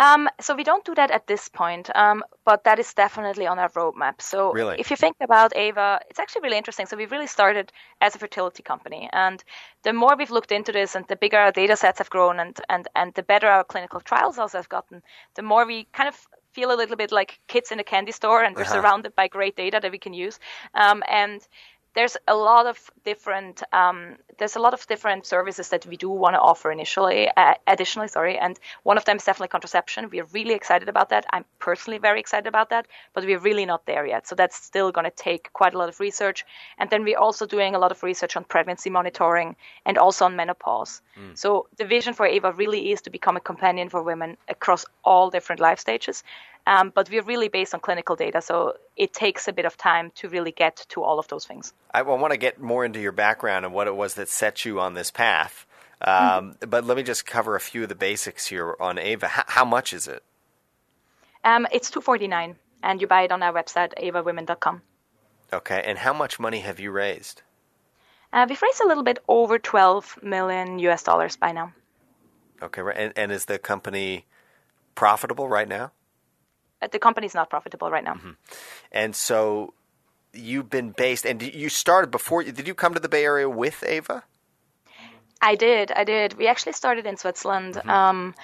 Um, 0.00 0.28
so 0.40 0.54
we 0.56 0.64
don't 0.64 0.84
do 0.84 0.94
that 0.96 1.10
at 1.12 1.26
this 1.28 1.48
point, 1.48 1.94
um, 1.94 2.24
but 2.44 2.64
that 2.64 2.78
is 2.80 2.94
definitely 2.94 3.46
on 3.46 3.58
our 3.58 3.68
roadmap. 3.70 4.20
So 4.22 4.56
Really? 4.56 4.78
if 4.78 4.90
you 4.90 4.96
think 4.96 5.16
about 5.20 5.54
Ava, 5.56 6.00
it's 6.10 6.18
actually 6.18 6.42
really 6.42 6.58
interesting. 6.58 6.86
So 6.86 6.96
we've 6.96 7.12
really 7.12 7.26
started 7.28 7.72
as 8.00 8.14
a 8.16 8.18
fertility 8.18 8.62
company, 8.62 9.08
and 9.12 9.44
the 9.84 9.92
more 9.92 10.16
we've 10.16 10.30
looked 10.30 10.52
into 10.52 10.72
this, 10.72 10.96
and 10.96 11.06
the 11.08 11.16
bigger 11.16 11.38
our 11.38 11.52
data 11.52 11.76
sets 11.76 11.98
have 11.98 12.10
grown, 12.10 12.40
and 12.40 12.58
and 12.68 12.88
and 12.96 13.14
the 13.14 13.22
better 13.22 13.48
our 13.48 13.64
clinical 13.64 14.00
trials 14.00 14.38
also 14.38 14.58
have 14.58 14.68
gotten, 14.70 15.02
the 15.36 15.42
more 15.42 15.66
we 15.66 15.86
kind 15.92 16.08
of 16.08 16.16
feel 16.52 16.72
a 16.72 16.76
little 16.80 16.96
bit 16.96 17.12
like 17.12 17.38
kids 17.48 17.70
in 17.70 17.78
a 17.80 17.84
candy 17.84 18.12
store, 18.12 18.42
and 18.42 18.56
we're 18.56 18.64
Uh-huh. 18.64 18.74
surrounded 18.76 19.14
by 19.14 19.28
great 19.28 19.56
data 19.56 19.78
that 19.82 19.92
we 19.92 19.98
can 19.98 20.14
use. 20.14 20.38
Um, 20.74 21.02
and 21.08 21.46
there's 21.94 22.16
a 22.28 22.34
lot 22.34 22.66
of 22.66 22.90
different 23.04 23.62
um, 23.72 24.16
there's 24.38 24.56
a 24.56 24.60
lot 24.60 24.72
of 24.74 24.86
different 24.86 25.26
services 25.26 25.68
that 25.68 25.84
we 25.86 25.96
do 25.96 26.08
want 26.08 26.34
to 26.34 26.40
offer 26.40 26.70
initially 26.70 27.28
uh, 27.36 27.54
additionally 27.66 28.08
sorry 28.08 28.38
and 28.38 28.58
one 28.84 28.96
of 28.96 29.04
them 29.04 29.16
is 29.16 29.24
definitely 29.24 29.48
contraception. 29.48 30.08
We're 30.10 30.26
really 30.32 30.54
excited 30.54 30.88
about 30.88 31.08
that. 31.10 31.26
I'm 31.32 31.44
personally 31.58 31.98
very 31.98 32.20
excited 32.20 32.46
about 32.46 32.70
that 32.70 32.86
but 33.14 33.24
we're 33.24 33.38
really 33.38 33.66
not 33.66 33.86
there 33.86 34.06
yet 34.06 34.26
so 34.26 34.34
that's 34.34 34.56
still 34.56 34.92
going 34.92 35.04
to 35.04 35.10
take 35.10 35.52
quite 35.52 35.74
a 35.74 35.78
lot 35.78 35.88
of 35.88 36.00
research. 36.00 36.44
And 36.78 36.88
then 36.90 37.04
we're 37.04 37.18
also 37.18 37.46
doing 37.46 37.74
a 37.74 37.78
lot 37.78 37.92
of 37.92 38.02
research 38.02 38.36
on 38.36 38.44
pregnancy 38.44 38.90
monitoring 38.90 39.56
and 39.84 39.98
also 39.98 40.24
on 40.24 40.36
menopause. 40.36 41.02
So 41.34 41.66
the 41.76 41.84
vision 41.84 42.14
for 42.14 42.26
ava 42.26 42.52
really 42.52 42.92
is 42.92 43.02
to 43.02 43.10
become 43.10 43.36
a 43.36 43.40
companion 43.40 43.88
for 43.88 44.02
women 44.02 44.36
across 44.48 44.84
all 45.04 45.30
different 45.30 45.60
life 45.60 45.78
stages 45.78 46.22
um, 46.66 46.92
but 46.94 47.10
we're 47.10 47.22
really 47.22 47.48
based 47.48 47.74
on 47.74 47.80
clinical 47.80 48.16
data 48.16 48.40
so 48.40 48.74
it 48.96 49.12
takes 49.12 49.48
a 49.48 49.52
bit 49.52 49.64
of 49.64 49.76
time 49.76 50.10
to 50.14 50.28
really 50.28 50.52
get 50.52 50.84
to 50.88 51.02
all 51.02 51.18
of 51.18 51.28
those 51.28 51.44
things 51.44 51.72
I 51.92 52.02
want 52.02 52.32
to 52.32 52.38
get 52.38 52.60
more 52.60 52.84
into 52.84 53.00
your 53.00 53.12
background 53.12 53.64
and 53.64 53.74
what 53.74 53.86
it 53.86 53.96
was 53.96 54.14
that 54.14 54.28
set 54.28 54.64
you 54.64 54.80
on 54.80 54.94
this 54.94 55.10
path. 55.10 55.66
Um, 56.00 56.56
But 56.60 56.84
let 56.84 56.96
me 56.96 57.02
just 57.02 57.26
cover 57.26 57.56
a 57.56 57.60
few 57.60 57.82
of 57.82 57.88
the 57.88 57.94
basics 57.94 58.46
here 58.46 58.76
on 58.80 58.98
Ava. 58.98 59.28
How, 59.28 59.44
how 59.48 59.64
much 59.64 59.92
is 59.92 60.06
it? 60.08 60.22
Um, 61.44 61.66
it's 61.72 61.90
two 61.90 62.00
forty 62.00 62.28
nine, 62.28 62.56
and 62.82 63.00
you 63.00 63.06
buy 63.06 63.22
it 63.22 63.32
on 63.32 63.42
our 63.42 63.52
website 63.52 63.92
avawomen.com. 64.00 64.82
Okay, 65.52 65.82
and 65.84 65.98
how 65.98 66.12
much 66.12 66.38
money 66.38 66.60
have 66.60 66.78
you 66.78 66.90
raised? 66.90 67.42
Uh, 68.32 68.46
we've 68.48 68.62
raised 68.62 68.80
a 68.80 68.86
little 68.86 69.02
bit 69.02 69.18
over 69.26 69.58
twelve 69.58 70.18
million 70.22 70.78
US 70.78 71.02
dollars 71.02 71.36
by 71.36 71.52
now. 71.52 71.72
Okay, 72.62 72.82
right. 72.82 72.96
And, 72.96 73.12
and 73.16 73.32
is 73.32 73.46
the 73.46 73.58
company 73.58 74.26
profitable 74.94 75.48
right 75.48 75.68
now? 75.68 75.92
The 76.90 76.98
company's 76.98 77.34
not 77.34 77.50
profitable 77.50 77.90
right 77.90 78.04
now. 78.04 78.18
And 78.92 79.14
so 79.14 79.74
you've 80.32 80.70
been 80.70 80.90
based, 80.90 81.26
and 81.26 81.42
you 81.42 81.68
started 81.68 82.10
before. 82.10 82.42
Did 82.42 82.66
you 82.66 82.74
come 82.74 82.94
to 82.94 83.00
the 83.00 83.08
Bay 83.08 83.24
Area 83.24 83.48
with 83.48 83.84
Ava? 83.86 84.24
I 85.42 85.54
did, 85.54 85.90
I 85.92 86.04
did. 86.04 86.36
We 86.36 86.48
actually 86.48 86.72
started 86.72 87.06
in 87.06 87.16
Switzerland 87.16 87.80
um, 87.88 88.34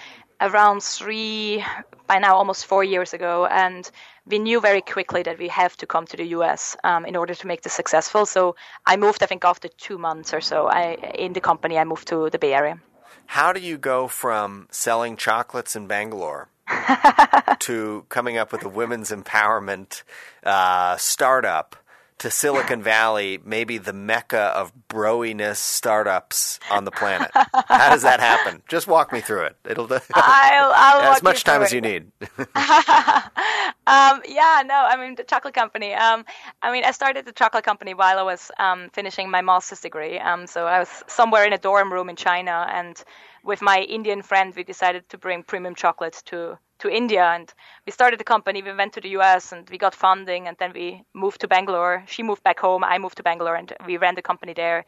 around 0.40 0.83
three, 0.83 1.62
by 2.07 2.19
now 2.19 2.37
almost 2.37 2.64
four 2.64 2.83
years 2.85 3.12
ago, 3.12 3.47
and 3.47 3.90
we 4.26 4.38
knew 4.38 4.61
very 4.61 4.81
quickly 4.81 5.23
that 5.23 5.38
we 5.38 5.49
have 5.49 5.76
to 5.76 5.87
come 5.87 6.07
to 6.07 6.16
the 6.16 6.25
US 6.28 6.76
um, 6.85 7.05
in 7.05 7.14
order 7.14 7.35
to 7.35 7.47
make 7.47 7.62
this 7.62 7.75
successful. 7.75 8.25
So 8.25 8.57
I 8.87 8.97
moved, 8.97 9.23
I 9.23 9.26
think, 9.26 9.45
after 9.45 9.69
two 9.69 9.99
months 9.99 10.33
or 10.33 10.40
so. 10.40 10.69
I 10.69 10.95
in 11.14 11.33
the 11.35 11.40
company, 11.40 11.78
I 11.78 11.85
moved 11.85 12.09
to 12.09 12.31
the 12.31 12.38
Bay 12.38 12.55
Area. 12.55 12.81
How 13.26 13.52
do 13.52 13.61
you 13.61 13.76
go 13.76 14.09
from 14.09 14.69
selling 14.71 15.16
chocolates 15.16 15.76
in 15.76 15.87
Bangalore 15.87 16.49
to 17.61 18.04
coming 18.08 18.37
up 18.37 18.52
with 18.52 18.64
a 18.64 18.68
women's 18.68 19.11
empowerment 19.11 20.02
uh, 20.44 20.96
startup 20.96 21.76
to 22.18 22.30
Silicon 22.30 22.82
Valley, 22.82 23.38
maybe 23.44 23.76
the 23.78 23.92
mecca 23.92 24.38
of 24.38 24.73
broiness 24.88 25.58
startups 25.58 26.58
on 26.70 26.85
the 26.85 26.90
planet? 26.90 27.30
How 27.35 27.90
does 27.90 28.02
that 28.02 28.20
happen? 28.20 28.62
Just 28.68 28.87
walk 28.87 29.12
me 29.12 29.20
through 29.20 29.44
it. 29.44 29.56
It'll 29.68 29.87
I'll, 29.92 30.73
I'll 30.75 31.02
walk 31.02 31.16
as 31.16 31.23
much 31.23 31.44
time 31.44 31.62
as 31.62 31.73
you 31.73 31.80
need. 31.80 32.11
Um, 33.88 34.20
yeah, 34.26 34.64
no, 34.66 34.75
I 34.75 34.96
mean 34.96 35.14
the 35.14 35.23
chocolate 35.23 35.54
company. 35.54 35.94
Um, 35.94 36.25
I 36.61 36.73
mean, 36.73 36.82
I 36.82 36.90
started 36.90 37.25
the 37.25 37.32
chocolate 37.32 37.64
company 37.64 37.94
while 37.94 38.18
I 38.18 38.23
was 38.23 38.50
um, 38.58 38.90
finishing 38.92 39.30
my 39.30 39.42
master's 39.42 39.80
degree. 39.80 40.18
Um, 40.18 40.49
so 40.49 40.66
I 40.66 40.80
was 40.80 41.04
somewhere 41.06 41.44
in 41.44 41.52
a 41.52 41.58
dorm 41.58 41.92
room 41.92 42.08
in 42.08 42.16
China, 42.16 42.66
and 42.68 43.00
with 43.47 43.62
my 43.62 43.79
Indian 43.81 44.23
friend, 44.23 44.55
we 44.57 44.65
decided 44.65 45.09
to 45.09 45.19
bring 45.19 45.43
premium 45.45 45.75
chocolate 45.75 46.23
to 46.26 46.59
to 46.79 46.88
India, 46.91 47.25
and 47.25 47.55
we 47.87 47.93
started 47.93 48.21
the 48.21 48.25
company. 48.35 48.62
We 48.62 48.75
went 48.75 48.93
to 48.95 49.00
the 49.00 49.09
U.S. 49.19 49.53
and 49.53 49.71
we 49.71 49.79
got 49.79 49.95
funding, 49.95 50.47
and 50.49 50.57
then 50.59 50.73
we 50.75 51.05
moved 51.15 51.41
to 51.41 51.49
Bangalore. 51.49 52.05
She 52.07 52.23
moved 52.23 52.43
back 52.43 52.61
home. 52.61 52.85
I 52.85 52.99
moved 52.99 53.17
to 53.17 53.23
Bangalore, 53.23 53.57
and 53.57 53.73
we 53.87 53.97
ran 53.97 54.15
the 54.15 54.23
company 54.23 54.53
there. 54.53 54.85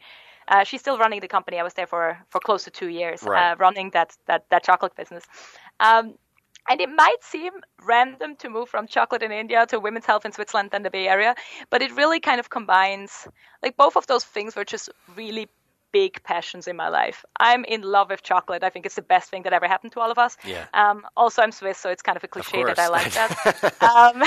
Uh, 0.47 0.63
she's 0.63 0.81
still 0.81 0.97
running 0.99 1.19
the 1.21 1.27
company. 1.27 1.59
I 1.59 1.63
was 1.63 1.73
there 1.73 1.87
for 1.87 2.17
for 2.29 2.39
close 2.39 2.63
to 2.65 2.71
two 2.71 2.89
years, 2.89 3.23
Right. 3.23 3.51
uh, 3.51 3.55
running 3.65 3.91
that 3.91 4.09
that 4.27 4.41
that 4.49 4.63
chocolate 4.63 4.95
business. 4.95 5.25
Um, 5.79 6.15
and 6.69 6.81
it 6.81 6.89
might 6.89 7.21
seem 7.23 7.53
random 7.83 8.35
to 8.35 8.49
move 8.49 8.69
from 8.69 8.85
chocolate 8.87 9.23
in 9.23 9.31
India 9.31 9.65
to 9.67 9.79
women's 9.79 10.05
health 10.05 10.25
in 10.25 10.31
Switzerland 10.31 10.69
and 10.73 10.85
the 10.85 10.91
Bay 10.91 11.07
Area, 11.07 11.33
but 11.71 11.81
it 11.81 11.91
really 11.95 12.19
kind 12.19 12.39
of 12.39 12.49
combines, 12.49 13.27
like 13.63 13.75
both 13.77 13.95
of 13.97 14.05
those 14.05 14.23
things 14.23 14.55
were 14.55 14.65
just 14.65 14.89
really 15.15 15.47
big 15.91 16.21
passions 16.23 16.67
in 16.67 16.75
my 16.75 16.89
life. 16.89 17.25
I'm 17.39 17.65
in 17.65 17.81
love 17.81 18.09
with 18.09 18.23
chocolate. 18.23 18.63
I 18.63 18.69
think 18.69 18.85
it's 18.85 18.95
the 18.95 19.01
best 19.01 19.29
thing 19.29 19.43
that 19.43 19.53
ever 19.53 19.67
happened 19.67 19.93
to 19.93 19.99
all 19.99 20.11
of 20.11 20.17
us. 20.17 20.37
Yeah. 20.45 20.65
Um, 20.73 21.05
also, 21.15 21.41
I'm 21.41 21.51
Swiss, 21.51 21.77
so 21.77 21.89
it's 21.89 22.01
kind 22.01 22.15
of 22.15 22.23
a 22.23 22.27
cliche 22.27 22.61
of 22.61 22.67
that 22.67 22.79
I 22.79 22.87
like 22.87 23.11
that. 23.13 23.81
um, 23.81 24.23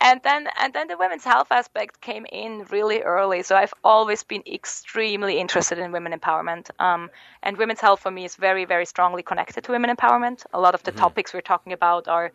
and 0.00 0.20
then 0.22 0.48
and 0.60 0.72
then 0.72 0.88
the 0.88 0.96
women's 0.96 1.24
health 1.24 1.48
aspect 1.50 2.00
came 2.00 2.26
in 2.30 2.64
really 2.70 3.02
early. 3.02 3.42
So 3.42 3.56
I've 3.56 3.74
always 3.84 4.22
been 4.22 4.42
extremely 4.46 5.38
interested 5.38 5.78
in 5.78 5.92
women 5.92 6.18
empowerment. 6.18 6.70
Um, 6.80 7.10
and 7.42 7.56
women's 7.56 7.80
health 7.80 8.00
for 8.00 8.10
me 8.10 8.24
is 8.24 8.36
very 8.36 8.64
very 8.64 8.86
strongly 8.86 9.22
connected 9.22 9.64
to 9.64 9.72
women 9.72 9.94
empowerment. 9.94 10.44
A 10.52 10.60
lot 10.60 10.74
of 10.74 10.82
the 10.82 10.90
mm-hmm. 10.90 11.00
topics 11.00 11.32
we're 11.34 11.40
talking 11.40 11.72
about 11.72 12.08
are 12.08 12.32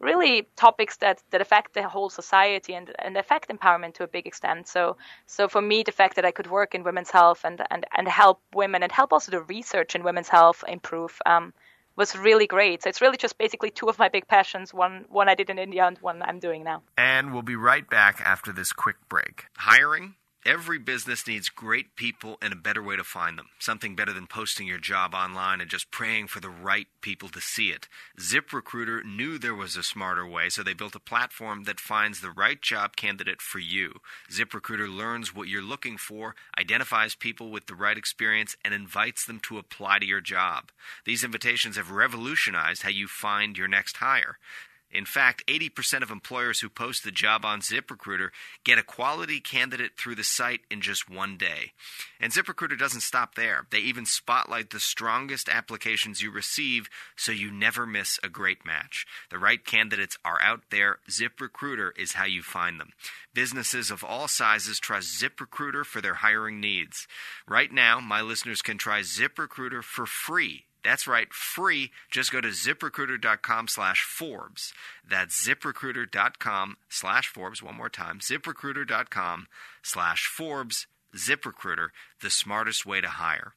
really 0.00 0.48
topics 0.56 0.98
that, 0.98 1.22
that 1.30 1.40
affect 1.40 1.74
the 1.74 1.88
whole 1.88 2.10
society 2.10 2.74
and, 2.74 2.92
and 2.98 3.16
affect 3.16 3.48
empowerment 3.48 3.94
to 3.94 4.04
a 4.04 4.06
big 4.06 4.26
extent. 4.26 4.68
So 4.68 4.96
so 5.26 5.48
for 5.48 5.62
me 5.62 5.82
the 5.82 5.92
fact 5.92 6.16
that 6.16 6.24
I 6.24 6.30
could 6.30 6.50
work 6.50 6.74
in 6.74 6.84
women's 6.84 7.10
health 7.10 7.44
and, 7.44 7.62
and, 7.70 7.86
and 7.96 8.08
help 8.08 8.40
women 8.54 8.82
and 8.82 8.92
help 8.92 9.12
also 9.12 9.30
the 9.30 9.42
research 9.42 9.94
in 9.94 10.04
women's 10.04 10.28
health 10.28 10.64
improve 10.68 11.18
um, 11.24 11.52
was 11.96 12.14
really 12.14 12.46
great. 12.46 12.82
So 12.82 12.90
it's 12.90 13.00
really 13.00 13.16
just 13.16 13.38
basically 13.38 13.70
two 13.70 13.88
of 13.88 13.98
my 13.98 14.08
big 14.08 14.28
passions, 14.28 14.74
one 14.74 15.06
one 15.08 15.28
I 15.28 15.34
did 15.34 15.48
in 15.48 15.58
India 15.58 15.86
and 15.86 15.98
one 15.98 16.22
I'm 16.22 16.38
doing 16.38 16.62
now. 16.62 16.82
And 16.98 17.32
we'll 17.32 17.42
be 17.42 17.56
right 17.56 17.88
back 17.88 18.20
after 18.20 18.52
this 18.52 18.72
quick 18.72 18.96
break. 19.08 19.46
Hiring 19.56 20.14
Every 20.46 20.78
business 20.78 21.26
needs 21.26 21.48
great 21.48 21.96
people 21.96 22.38
and 22.40 22.52
a 22.52 22.56
better 22.56 22.80
way 22.80 22.94
to 22.94 23.02
find 23.02 23.36
them. 23.36 23.48
Something 23.58 23.96
better 23.96 24.12
than 24.12 24.28
posting 24.28 24.68
your 24.68 24.78
job 24.78 25.12
online 25.12 25.60
and 25.60 25.68
just 25.68 25.90
praying 25.90 26.28
for 26.28 26.38
the 26.38 26.48
right 26.48 26.86
people 27.00 27.28
to 27.30 27.40
see 27.40 27.70
it. 27.70 27.88
ZipRecruiter 28.20 29.04
knew 29.04 29.38
there 29.38 29.56
was 29.56 29.76
a 29.76 29.82
smarter 29.82 30.24
way, 30.24 30.48
so 30.48 30.62
they 30.62 30.72
built 30.72 30.94
a 30.94 31.00
platform 31.00 31.64
that 31.64 31.80
finds 31.80 32.20
the 32.20 32.30
right 32.30 32.62
job 32.62 32.94
candidate 32.94 33.42
for 33.42 33.58
you. 33.58 33.94
ZipRecruiter 34.30 34.88
learns 34.88 35.34
what 35.34 35.48
you're 35.48 35.62
looking 35.62 35.96
for, 35.96 36.36
identifies 36.56 37.16
people 37.16 37.50
with 37.50 37.66
the 37.66 37.74
right 37.74 37.98
experience, 37.98 38.56
and 38.64 38.72
invites 38.72 39.26
them 39.26 39.40
to 39.40 39.58
apply 39.58 39.98
to 39.98 40.06
your 40.06 40.20
job. 40.20 40.70
These 41.04 41.24
invitations 41.24 41.76
have 41.76 41.90
revolutionized 41.90 42.82
how 42.82 42.90
you 42.90 43.08
find 43.08 43.58
your 43.58 43.66
next 43.66 43.96
hire. 43.96 44.38
In 44.90 45.04
fact, 45.04 45.46
80% 45.46 46.02
of 46.02 46.10
employers 46.10 46.60
who 46.60 46.68
post 46.68 47.04
the 47.04 47.10
job 47.10 47.44
on 47.44 47.60
ZipRecruiter 47.60 48.30
get 48.64 48.78
a 48.78 48.82
quality 48.82 49.40
candidate 49.40 49.92
through 49.96 50.14
the 50.14 50.24
site 50.24 50.60
in 50.70 50.80
just 50.80 51.10
one 51.10 51.36
day. 51.36 51.72
And 52.20 52.32
ZipRecruiter 52.32 52.78
doesn't 52.78 53.00
stop 53.00 53.34
there. 53.34 53.66
They 53.70 53.78
even 53.78 54.06
spotlight 54.06 54.70
the 54.70 54.80
strongest 54.80 55.48
applications 55.48 56.22
you 56.22 56.30
receive 56.30 56.88
so 57.16 57.32
you 57.32 57.50
never 57.50 57.84
miss 57.86 58.18
a 58.22 58.28
great 58.28 58.64
match. 58.64 59.06
The 59.30 59.38
right 59.38 59.64
candidates 59.64 60.16
are 60.24 60.40
out 60.40 60.62
there. 60.70 60.98
ZipRecruiter 61.10 61.90
is 61.98 62.12
how 62.12 62.24
you 62.24 62.42
find 62.42 62.80
them. 62.80 62.92
Businesses 63.34 63.90
of 63.90 64.04
all 64.04 64.28
sizes 64.28 64.78
trust 64.78 65.20
ZipRecruiter 65.20 65.84
for 65.84 66.00
their 66.00 66.14
hiring 66.14 66.60
needs. 66.60 67.06
Right 67.46 67.72
now, 67.72 68.00
my 68.00 68.22
listeners 68.22 68.62
can 68.62 68.78
try 68.78 69.00
ZipRecruiter 69.00 69.82
for 69.82 70.06
free 70.06 70.64
that's 70.86 71.06
right, 71.06 71.32
free. 71.32 71.90
Just 72.10 72.32
go 72.32 72.40
to 72.40 72.48
ziprecruiter.com 72.48 73.68
slash 73.68 74.02
Forbes. 74.02 74.72
That's 75.08 75.46
ziprecruiter.com 75.46 76.76
slash 76.88 77.28
Forbes. 77.28 77.62
One 77.62 77.76
more 77.76 77.90
time, 77.90 78.20
ziprecruiter.com 78.20 79.46
slash 79.82 80.26
Forbes. 80.26 80.86
ZipRecruiter, 81.14 81.88
the 82.20 82.30
smartest 82.30 82.84
way 82.84 83.00
to 83.00 83.08
hire. 83.08 83.54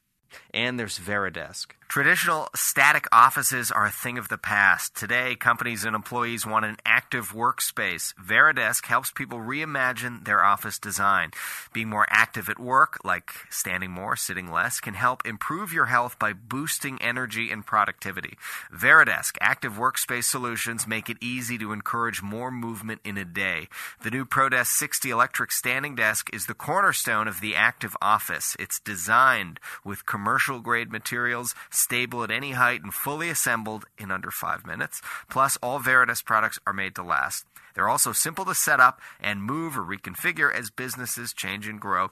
And 0.54 0.78
there's 0.78 0.98
Varidesk. 0.98 1.72
Traditional 1.90 2.48
static 2.54 3.08
offices 3.10 3.72
are 3.72 3.86
a 3.86 3.90
thing 3.90 4.16
of 4.16 4.28
the 4.28 4.38
past. 4.38 4.94
Today, 4.94 5.34
companies 5.34 5.84
and 5.84 5.96
employees 5.96 6.46
want 6.46 6.64
an 6.64 6.76
active 6.86 7.32
workspace. 7.32 8.14
Varidesk 8.14 8.86
helps 8.86 9.10
people 9.10 9.38
reimagine 9.38 10.24
their 10.24 10.44
office 10.44 10.78
design. 10.78 11.32
Being 11.72 11.88
more 11.88 12.06
active 12.08 12.48
at 12.48 12.60
work, 12.60 13.00
like 13.02 13.32
standing 13.50 13.90
more, 13.90 14.14
sitting 14.14 14.52
less, 14.52 14.78
can 14.78 14.94
help 14.94 15.26
improve 15.26 15.72
your 15.72 15.86
health 15.86 16.16
by 16.16 16.32
boosting 16.32 17.02
energy 17.02 17.50
and 17.50 17.66
productivity. 17.66 18.38
Varidesk 18.72 19.36
active 19.40 19.72
workspace 19.72 20.30
solutions 20.30 20.86
make 20.86 21.10
it 21.10 21.16
easy 21.20 21.58
to 21.58 21.72
encourage 21.72 22.22
more 22.22 22.52
movement 22.52 23.00
in 23.04 23.18
a 23.18 23.24
day. 23.24 23.66
The 24.04 24.12
new 24.12 24.24
ProDesk 24.24 24.66
60 24.66 25.10
electric 25.10 25.50
standing 25.50 25.96
desk 25.96 26.30
is 26.32 26.46
the 26.46 26.54
cornerstone 26.54 27.26
of 27.26 27.40
the 27.40 27.56
active 27.56 27.96
office. 28.00 28.56
It's 28.60 28.78
designed 28.78 29.58
with 29.84 30.06
commercial 30.06 30.60
grade 30.60 30.92
materials 30.92 31.52
stable 31.80 32.22
at 32.22 32.30
any 32.30 32.52
height, 32.52 32.82
and 32.82 32.94
fully 32.94 33.30
assembled 33.30 33.86
in 33.98 34.10
under 34.10 34.30
five 34.30 34.66
minutes. 34.66 35.00
Plus, 35.30 35.56
all 35.62 35.80
Varidesk 35.80 36.24
products 36.24 36.58
are 36.66 36.72
made 36.72 36.94
to 36.94 37.02
last. 37.02 37.44
They're 37.74 37.88
also 37.88 38.12
simple 38.12 38.44
to 38.44 38.54
set 38.54 38.80
up 38.80 39.00
and 39.20 39.42
move 39.42 39.78
or 39.78 39.82
reconfigure 39.82 40.54
as 40.54 40.70
businesses 40.70 41.32
change 41.32 41.66
and 41.66 41.80
grow. 41.80 42.10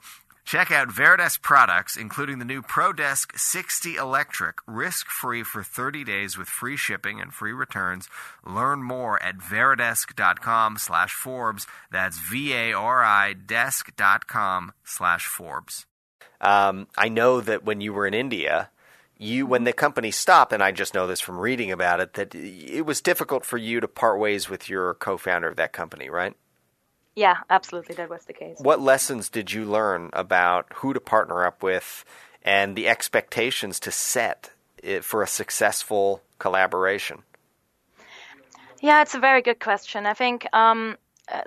Check 0.49 0.71
out 0.71 0.89
Varidesk 0.89 1.43
products, 1.43 1.95
including 1.95 2.39
the 2.39 2.45
new 2.45 2.63
ProDesk 2.63 3.37
60 3.37 3.97
Electric, 3.97 4.57
risk-free 4.65 5.43
for 5.43 5.61
30 5.61 6.03
days 6.03 6.39
with 6.39 6.47
free 6.47 6.75
shipping 6.75 7.21
and 7.21 7.31
free 7.31 7.53
returns. 7.53 8.09
Learn 8.43 8.81
more 8.81 9.21
at 9.21 9.37
varidesk.com 9.37 10.79
slash 10.79 11.13
Forbes. 11.13 11.67
That's 11.91 12.17
V-A-R-I 12.17 13.33
desk.com 13.33 14.71
slash 14.83 15.27
Forbes. 15.27 15.85
Um, 16.41 16.87
I 16.97 17.09
know 17.09 17.41
that 17.41 17.63
when 17.63 17.79
you 17.79 17.93
were 17.93 18.07
in 18.07 18.15
India, 18.15 18.71
you 19.19 19.45
when 19.45 19.65
the 19.65 19.73
company 19.73 20.09
stopped 20.09 20.53
and 20.53 20.63
i 20.63 20.71
just 20.71 20.93
know 20.93 21.05
this 21.05 21.19
from 21.19 21.37
reading 21.37 21.71
about 21.71 21.99
it 21.99 22.13
that 22.13 22.33
it 22.33 22.85
was 22.85 23.01
difficult 23.01 23.45
for 23.45 23.57
you 23.57 23.79
to 23.79 23.87
part 23.87 24.17
ways 24.17 24.49
with 24.49 24.69
your 24.69 24.93
co-founder 24.95 25.49
of 25.49 25.57
that 25.57 25.73
company 25.73 26.09
right? 26.09 26.35
Yeah 27.15 27.37
absolutely. 27.49 27.95
That 27.95 28.09
was 28.09 28.23
the 28.25 28.33
case. 28.33 28.57
What 28.59 28.79
lessons 28.79 29.27
did 29.29 29.51
you 29.51 29.65
learn 29.65 30.09
about 30.13 30.67
who 30.75 30.93
to 30.93 31.01
partner 31.01 31.45
up 31.45 31.61
with 31.61 32.05
and 32.43 32.77
the 32.77 32.87
expectations 32.87 33.79
to 33.81 33.91
set 33.91 34.51
for 35.01 35.21
a 35.21 35.27
successful 35.27 36.21
collaboration? 36.37 37.23
Yeah 38.81 39.01
it's 39.01 39.15
a 39.15 39.19
very 39.19 39.41
good 39.41 39.59
question. 39.59 40.05
I 40.05 40.13
think 40.13 40.47
um, 40.53 40.97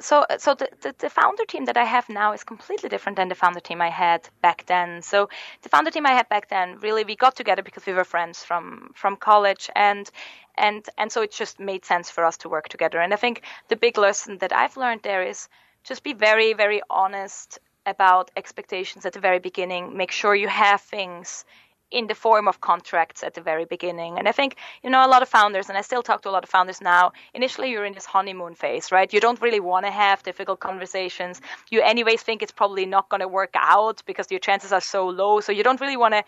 so 0.01 0.25
so 0.39 0.55
the, 0.55 0.69
the, 0.81 0.95
the, 0.99 1.11
founder 1.11 1.45
team 1.45 1.65
that 1.65 1.77
I 1.77 1.85
have 1.85 2.09
now 2.09 2.33
is 2.33 2.45
completely 2.45 2.89
different 2.89 3.17
than 3.17 3.29
the 3.29 3.35
founder 3.35 3.61
team 3.61 3.81
I 3.81 3.91
had 3.91 4.29
back 4.41 4.65
then. 4.67 5.03
So 5.03 5.29
the 5.63 5.69
founder 5.69 5.91
team 5.91 6.07
I 6.07 6.13
had 6.13 6.29
back 6.29 6.49
then, 6.49 6.79
really, 6.81 7.05
we 7.05 7.17
got 7.17 7.35
together 7.37 7.63
because 7.63 7.87
we 7.87 7.93
were 7.93 8.05
friends 8.05 8.45
from 8.45 8.93
from 8.95 9.17
college, 9.17 9.71
and 9.75 10.11
and 10.57 10.89
and 10.99 11.11
so 11.11 11.23
it 11.23 11.33
just 11.33 11.59
made 11.59 11.85
sense 11.85 12.11
for 12.11 12.25
us 12.25 12.37
to 12.39 12.49
work 12.49 12.69
together. 12.69 13.01
And 13.01 13.13
I 13.13 13.17
think 13.17 13.43
the 13.69 13.77
big 13.77 13.99
lesson 13.99 14.39
that 14.39 14.53
I've 14.53 14.77
learned 14.77 15.03
there 15.03 15.23
is 15.23 15.49
just 15.85 16.03
be 16.05 16.13
very 16.13 16.53
very 16.53 16.81
honest 16.89 17.59
about 17.85 18.31
expectations 18.37 19.05
at 19.05 19.13
the 19.13 19.21
very 19.21 19.41
beginning. 19.41 19.97
Make 19.97 20.13
sure 20.13 20.35
you 20.35 20.49
have 20.49 20.81
things 20.81 21.45
in 21.93 22.07
the 22.07 22.15
form 22.15 22.49
of 22.49 22.61
contracts 22.61 23.23
at 23.23 23.35
the 23.35 23.41
very 23.41 23.65
beginning. 23.65 24.19
And 24.19 24.29
I 24.29 24.33
think, 24.33 24.57
you 24.83 24.91
know, 24.91 25.05
a 25.07 25.09
lot 25.09 25.23
of 25.23 25.29
founders, 25.29 25.69
and 25.69 25.77
I 25.77 25.83
still 25.83 26.03
talk 26.03 26.23
to 26.23 26.31
a 26.31 26.35
lot 26.37 26.43
of 26.43 26.51
founders 26.51 26.81
now, 26.81 27.13
initially 27.35 27.71
you're 27.71 27.85
in 27.85 27.93
this 27.93 28.07
honeymoon 28.07 28.55
phase, 28.55 28.91
right? 28.91 29.13
You 29.13 29.21
don't 29.21 29.41
really 29.41 29.61
want 29.61 29.85
to 29.87 29.93
have 29.93 30.23
difficult 30.23 30.61
conversations. 30.61 31.41
You, 31.71 31.83
anyways, 31.83 32.23
think 32.23 32.43
it's 32.43 32.53
probably 32.53 32.87
not 32.87 33.09
going 33.11 33.21
to 33.21 33.29
work 33.29 33.55
out 33.55 34.03
because 34.07 34.31
your 34.31 34.41
chances 34.41 34.73
are 34.73 34.81
so 34.81 35.09
low. 35.09 35.41
So 35.41 35.53
you 35.53 35.63
don't 35.63 35.81
really 35.81 35.97
want 35.97 36.15
to. 36.15 36.25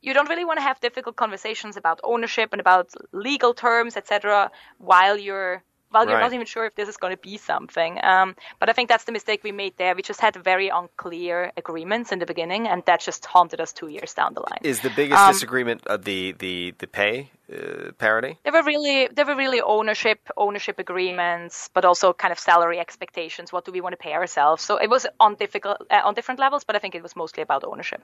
You 0.00 0.14
don't 0.14 0.28
really 0.28 0.44
want 0.44 0.58
to 0.58 0.62
have 0.62 0.78
difficult 0.78 1.16
conversations 1.16 1.76
about 1.76 1.98
ownership 2.04 2.50
and 2.52 2.60
about 2.60 2.92
legal 3.10 3.52
terms, 3.52 3.96
etc., 3.96 4.48
while 4.78 5.18
you're 5.18 5.64
well, 5.92 6.04
right. 6.04 6.12
you're 6.12 6.20
not 6.20 6.32
even 6.32 6.46
sure 6.46 6.66
if 6.66 6.74
this 6.74 6.88
is 6.88 6.96
going 6.96 7.14
to 7.14 7.22
be 7.22 7.36
something. 7.38 7.98
Um, 8.02 8.34
but 8.60 8.68
I 8.68 8.72
think 8.72 8.88
that's 8.88 9.04
the 9.04 9.12
mistake 9.12 9.42
we 9.42 9.52
made 9.52 9.74
there. 9.78 9.94
We 9.94 10.02
just 10.02 10.20
had 10.20 10.36
very 10.36 10.68
unclear 10.68 11.52
agreements 11.56 12.12
in 12.12 12.18
the 12.18 12.26
beginning, 12.26 12.68
and 12.68 12.82
that 12.86 13.00
just 13.00 13.24
haunted 13.24 13.60
us 13.60 13.72
two 13.72 13.88
years 13.88 14.14
down 14.14 14.34
the 14.34 14.40
line. 14.40 14.60
Is 14.62 14.80
the 14.80 14.90
biggest 14.90 15.20
um, 15.20 15.32
disagreement 15.32 15.86
uh, 15.86 15.96
the 15.96 16.32
the 16.32 16.74
the 16.78 16.86
pay 16.86 17.30
uh, 17.52 17.92
parity? 17.98 18.38
There 18.44 18.52
were 18.52 18.62
really 18.62 19.08
there 19.08 19.26
were 19.26 19.36
really 19.36 19.60
ownership 19.60 20.28
ownership 20.36 20.78
agreements, 20.78 21.70
but 21.72 21.84
also 21.84 22.12
kind 22.12 22.32
of 22.32 22.38
salary 22.38 22.78
expectations. 22.78 23.52
What 23.52 23.64
do 23.64 23.72
we 23.72 23.80
want 23.80 23.92
to 23.94 23.98
pay 23.98 24.12
ourselves? 24.12 24.62
So 24.62 24.76
it 24.76 24.90
was 24.90 25.06
on 25.18 25.36
difficult 25.36 25.78
uh, 25.90 26.00
on 26.04 26.14
different 26.14 26.40
levels, 26.40 26.64
but 26.64 26.76
I 26.76 26.78
think 26.78 26.94
it 26.94 27.02
was 27.02 27.16
mostly 27.16 27.42
about 27.42 27.64
ownership. 27.64 28.02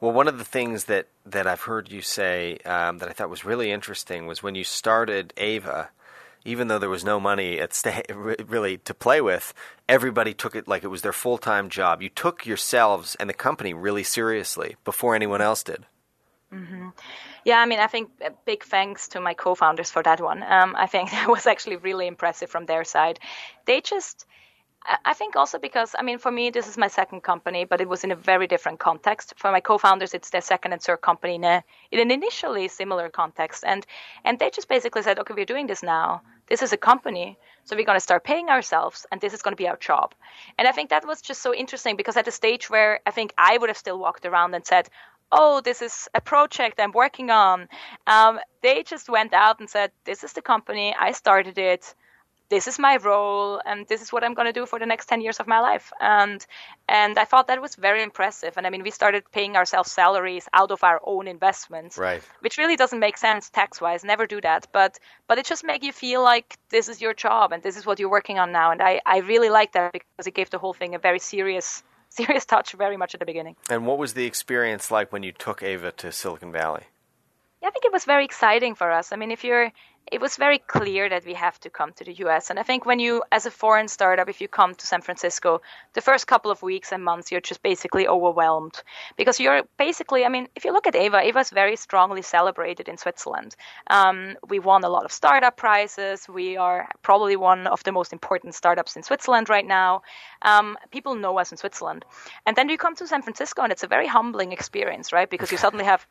Well, 0.00 0.12
one 0.12 0.28
of 0.28 0.38
the 0.38 0.44
things 0.44 0.84
that, 0.84 1.06
that 1.26 1.46
I've 1.46 1.62
heard 1.62 1.90
you 1.90 2.02
say 2.02 2.58
um, 2.64 2.98
that 2.98 3.08
I 3.08 3.12
thought 3.12 3.30
was 3.30 3.44
really 3.44 3.70
interesting 3.70 4.26
was 4.26 4.42
when 4.42 4.54
you 4.54 4.64
started 4.64 5.32
Ava, 5.36 5.90
even 6.44 6.68
though 6.68 6.78
there 6.78 6.90
was 6.90 7.04
no 7.04 7.20
money 7.20 7.58
at 7.58 7.82
really 8.46 8.78
to 8.78 8.94
play 8.94 9.20
with, 9.20 9.54
everybody 9.88 10.34
took 10.34 10.54
it 10.54 10.68
like 10.68 10.84
it 10.84 10.88
was 10.88 11.02
their 11.02 11.12
full 11.12 11.38
time 11.38 11.68
job. 11.68 12.02
You 12.02 12.08
took 12.08 12.46
yourselves 12.46 13.16
and 13.20 13.28
the 13.28 13.34
company 13.34 13.74
really 13.74 14.04
seriously 14.04 14.76
before 14.84 15.14
anyone 15.14 15.40
else 15.40 15.62
did. 15.62 15.86
Mm-hmm. 16.52 16.88
Yeah, 17.44 17.60
I 17.60 17.66
mean, 17.66 17.78
I 17.78 17.86
think 17.86 18.10
big 18.44 18.64
thanks 18.64 19.08
to 19.08 19.20
my 19.20 19.34
co-founders 19.34 19.90
for 19.90 20.02
that 20.02 20.20
one. 20.20 20.42
Um, 20.42 20.74
I 20.76 20.86
think 20.86 21.10
that 21.12 21.28
was 21.28 21.46
actually 21.46 21.76
really 21.76 22.06
impressive 22.06 22.50
from 22.50 22.66
their 22.66 22.84
side. 22.84 23.18
They 23.66 23.80
just 23.80 24.26
I 25.04 25.12
think 25.12 25.36
also 25.36 25.58
because, 25.58 25.94
I 25.98 26.02
mean, 26.02 26.18
for 26.18 26.30
me, 26.30 26.48
this 26.48 26.66
is 26.66 26.78
my 26.78 26.88
second 26.88 27.22
company, 27.22 27.66
but 27.66 27.80
it 27.80 27.88
was 27.88 28.04
in 28.04 28.10
a 28.10 28.16
very 28.16 28.46
different 28.46 28.78
context. 28.78 29.34
For 29.36 29.52
my 29.52 29.60
co-founders, 29.60 30.14
it's 30.14 30.30
their 30.30 30.40
second 30.40 30.72
and 30.72 30.80
third 30.80 31.02
company 31.02 31.34
in, 31.34 31.44
a, 31.44 31.62
in 31.90 32.00
an 32.00 32.10
initially 32.10 32.68
similar 32.68 33.10
context. 33.10 33.64
And, 33.66 33.84
and 34.24 34.38
they 34.38 34.48
just 34.48 34.68
basically 34.68 35.02
said, 35.02 35.18
okay, 35.18 35.34
we're 35.34 35.44
doing 35.44 35.66
this 35.66 35.82
now. 35.82 36.22
this 36.48 36.62
is 36.62 36.72
a 36.72 36.78
company. 36.78 37.38
So 37.64 37.76
we're 37.76 37.84
going 37.84 37.96
to 37.96 38.00
start 38.00 38.24
paying 38.24 38.48
ourselves, 38.48 39.04
and 39.12 39.20
this 39.20 39.34
is 39.34 39.42
going 39.42 39.52
to 39.52 39.62
be 39.62 39.68
our 39.68 39.76
job. 39.76 40.14
And 40.56 40.66
I 40.66 40.72
think 40.72 40.88
that 40.88 41.06
was 41.06 41.20
just 41.20 41.42
so 41.42 41.54
interesting 41.54 41.96
because 41.96 42.16
at 42.16 42.24
the 42.24 42.32
stage 42.32 42.70
where 42.70 43.00
I 43.04 43.10
think 43.10 43.34
I 43.36 43.58
would 43.58 43.68
have 43.68 43.76
still 43.76 43.98
walked 43.98 44.24
around 44.24 44.54
and 44.54 44.64
said, 44.64 44.88
oh, 45.30 45.60
this 45.60 45.82
is 45.82 46.08
a 46.14 46.22
project 46.22 46.80
I'm 46.80 46.92
working 46.92 47.30
on. 47.30 47.68
Um, 48.06 48.40
they 48.62 48.82
just 48.84 49.10
went 49.10 49.34
out 49.34 49.60
and 49.60 49.68
said, 49.68 49.92
this 50.04 50.24
is 50.24 50.32
the 50.32 50.40
company, 50.40 50.94
I 50.98 51.12
started 51.12 51.58
it 51.58 51.94
this 52.50 52.66
is 52.66 52.78
my 52.78 52.96
role 52.96 53.60
and 53.66 53.86
this 53.88 54.00
is 54.00 54.12
what 54.12 54.24
I'm 54.24 54.34
going 54.34 54.46
to 54.46 54.52
do 54.52 54.64
for 54.64 54.78
the 54.78 54.86
next 54.86 55.06
10 55.06 55.20
years 55.20 55.38
of 55.38 55.46
my 55.46 55.60
life. 55.60 55.92
And 56.00 56.44
and 56.88 57.18
I 57.18 57.24
thought 57.24 57.48
that 57.48 57.60
was 57.60 57.74
very 57.74 58.02
impressive. 58.02 58.56
And 58.56 58.66
I 58.66 58.70
mean, 58.70 58.82
we 58.82 58.90
started 58.90 59.24
paying 59.32 59.56
ourselves 59.56 59.92
salaries 59.92 60.48
out 60.54 60.70
of 60.70 60.82
our 60.82 61.00
own 61.04 61.28
investments, 61.28 61.98
right. 61.98 62.22
which 62.40 62.56
really 62.56 62.76
doesn't 62.76 62.98
make 62.98 63.18
sense 63.18 63.50
tax 63.50 63.80
wise. 63.80 64.04
Never 64.04 64.26
do 64.26 64.40
that. 64.40 64.66
But 64.72 64.98
but 65.26 65.38
it 65.38 65.46
just 65.46 65.64
makes 65.64 65.84
you 65.84 65.92
feel 65.92 66.22
like 66.22 66.58
this 66.70 66.88
is 66.88 67.00
your 67.00 67.14
job 67.14 67.52
and 67.52 67.62
this 67.62 67.76
is 67.76 67.84
what 67.84 67.98
you're 67.98 68.10
working 68.10 68.38
on 68.38 68.52
now. 68.52 68.70
And 68.70 68.80
I, 68.80 69.00
I 69.04 69.18
really 69.18 69.50
like 69.50 69.72
that 69.72 69.92
because 69.92 70.26
it 70.26 70.34
gave 70.34 70.50
the 70.50 70.58
whole 70.58 70.72
thing 70.72 70.94
a 70.94 70.98
very 70.98 71.18
serious 71.18 71.82
serious 72.08 72.46
touch 72.46 72.72
very 72.72 72.96
much 72.96 73.14
at 73.14 73.20
the 73.20 73.26
beginning. 73.26 73.56
And 73.68 73.86
what 73.86 73.98
was 73.98 74.14
the 74.14 74.24
experience 74.24 74.90
like 74.90 75.12
when 75.12 75.22
you 75.22 75.32
took 75.32 75.62
Ava 75.62 75.92
to 75.92 76.10
Silicon 76.10 76.52
Valley? 76.52 76.84
Yeah, 77.60 77.68
I 77.68 77.70
think 77.72 77.84
it 77.84 77.92
was 77.92 78.04
very 78.04 78.24
exciting 78.24 78.74
for 78.76 78.90
us. 78.90 79.12
I 79.12 79.16
mean, 79.16 79.32
if 79.32 79.42
you're 79.42 79.72
it 80.12 80.20
was 80.20 80.36
very 80.36 80.58
clear 80.58 81.08
that 81.08 81.24
we 81.24 81.34
have 81.34 81.58
to 81.60 81.70
come 81.70 81.92
to 81.94 82.04
the 82.04 82.12
US. 82.24 82.50
And 82.50 82.58
I 82.58 82.62
think 82.62 82.86
when 82.86 82.98
you, 82.98 83.22
as 83.32 83.46
a 83.46 83.50
foreign 83.50 83.88
startup, 83.88 84.28
if 84.28 84.40
you 84.40 84.48
come 84.48 84.74
to 84.74 84.86
San 84.86 85.02
Francisco, 85.02 85.60
the 85.94 86.00
first 86.00 86.26
couple 86.26 86.50
of 86.50 86.62
weeks 86.62 86.92
and 86.92 87.04
months, 87.04 87.30
you're 87.30 87.40
just 87.40 87.62
basically 87.62 88.06
overwhelmed 88.06 88.82
because 89.16 89.40
you're 89.40 89.62
basically, 89.78 90.24
I 90.24 90.28
mean, 90.28 90.48
if 90.54 90.64
you 90.64 90.72
look 90.72 90.86
at 90.86 90.96
Ava, 90.96 91.18
Ava 91.18 91.40
is 91.40 91.50
very 91.50 91.76
strongly 91.76 92.22
celebrated 92.22 92.88
in 92.88 92.96
Switzerland. 92.96 93.54
Um, 93.88 94.36
we 94.48 94.58
won 94.58 94.84
a 94.84 94.88
lot 94.88 95.04
of 95.04 95.12
startup 95.12 95.56
prizes. 95.56 96.28
We 96.28 96.56
are 96.56 96.88
probably 97.02 97.36
one 97.36 97.66
of 97.66 97.82
the 97.84 97.92
most 97.92 98.12
important 98.12 98.54
startups 98.54 98.96
in 98.96 99.02
Switzerland 99.02 99.48
right 99.48 99.66
now. 99.66 100.02
Um, 100.42 100.76
people 100.90 101.14
know 101.14 101.38
us 101.38 101.52
in 101.52 101.58
Switzerland. 101.58 102.04
And 102.46 102.56
then 102.56 102.68
you 102.68 102.78
come 102.78 102.94
to 102.96 103.06
San 103.06 103.22
Francisco, 103.22 103.62
and 103.62 103.72
it's 103.72 103.82
a 103.82 103.88
very 103.88 104.06
humbling 104.06 104.52
experience, 104.52 105.12
right? 105.12 105.28
Because 105.28 105.52
you 105.52 105.58
suddenly 105.58 105.84
have 105.84 106.06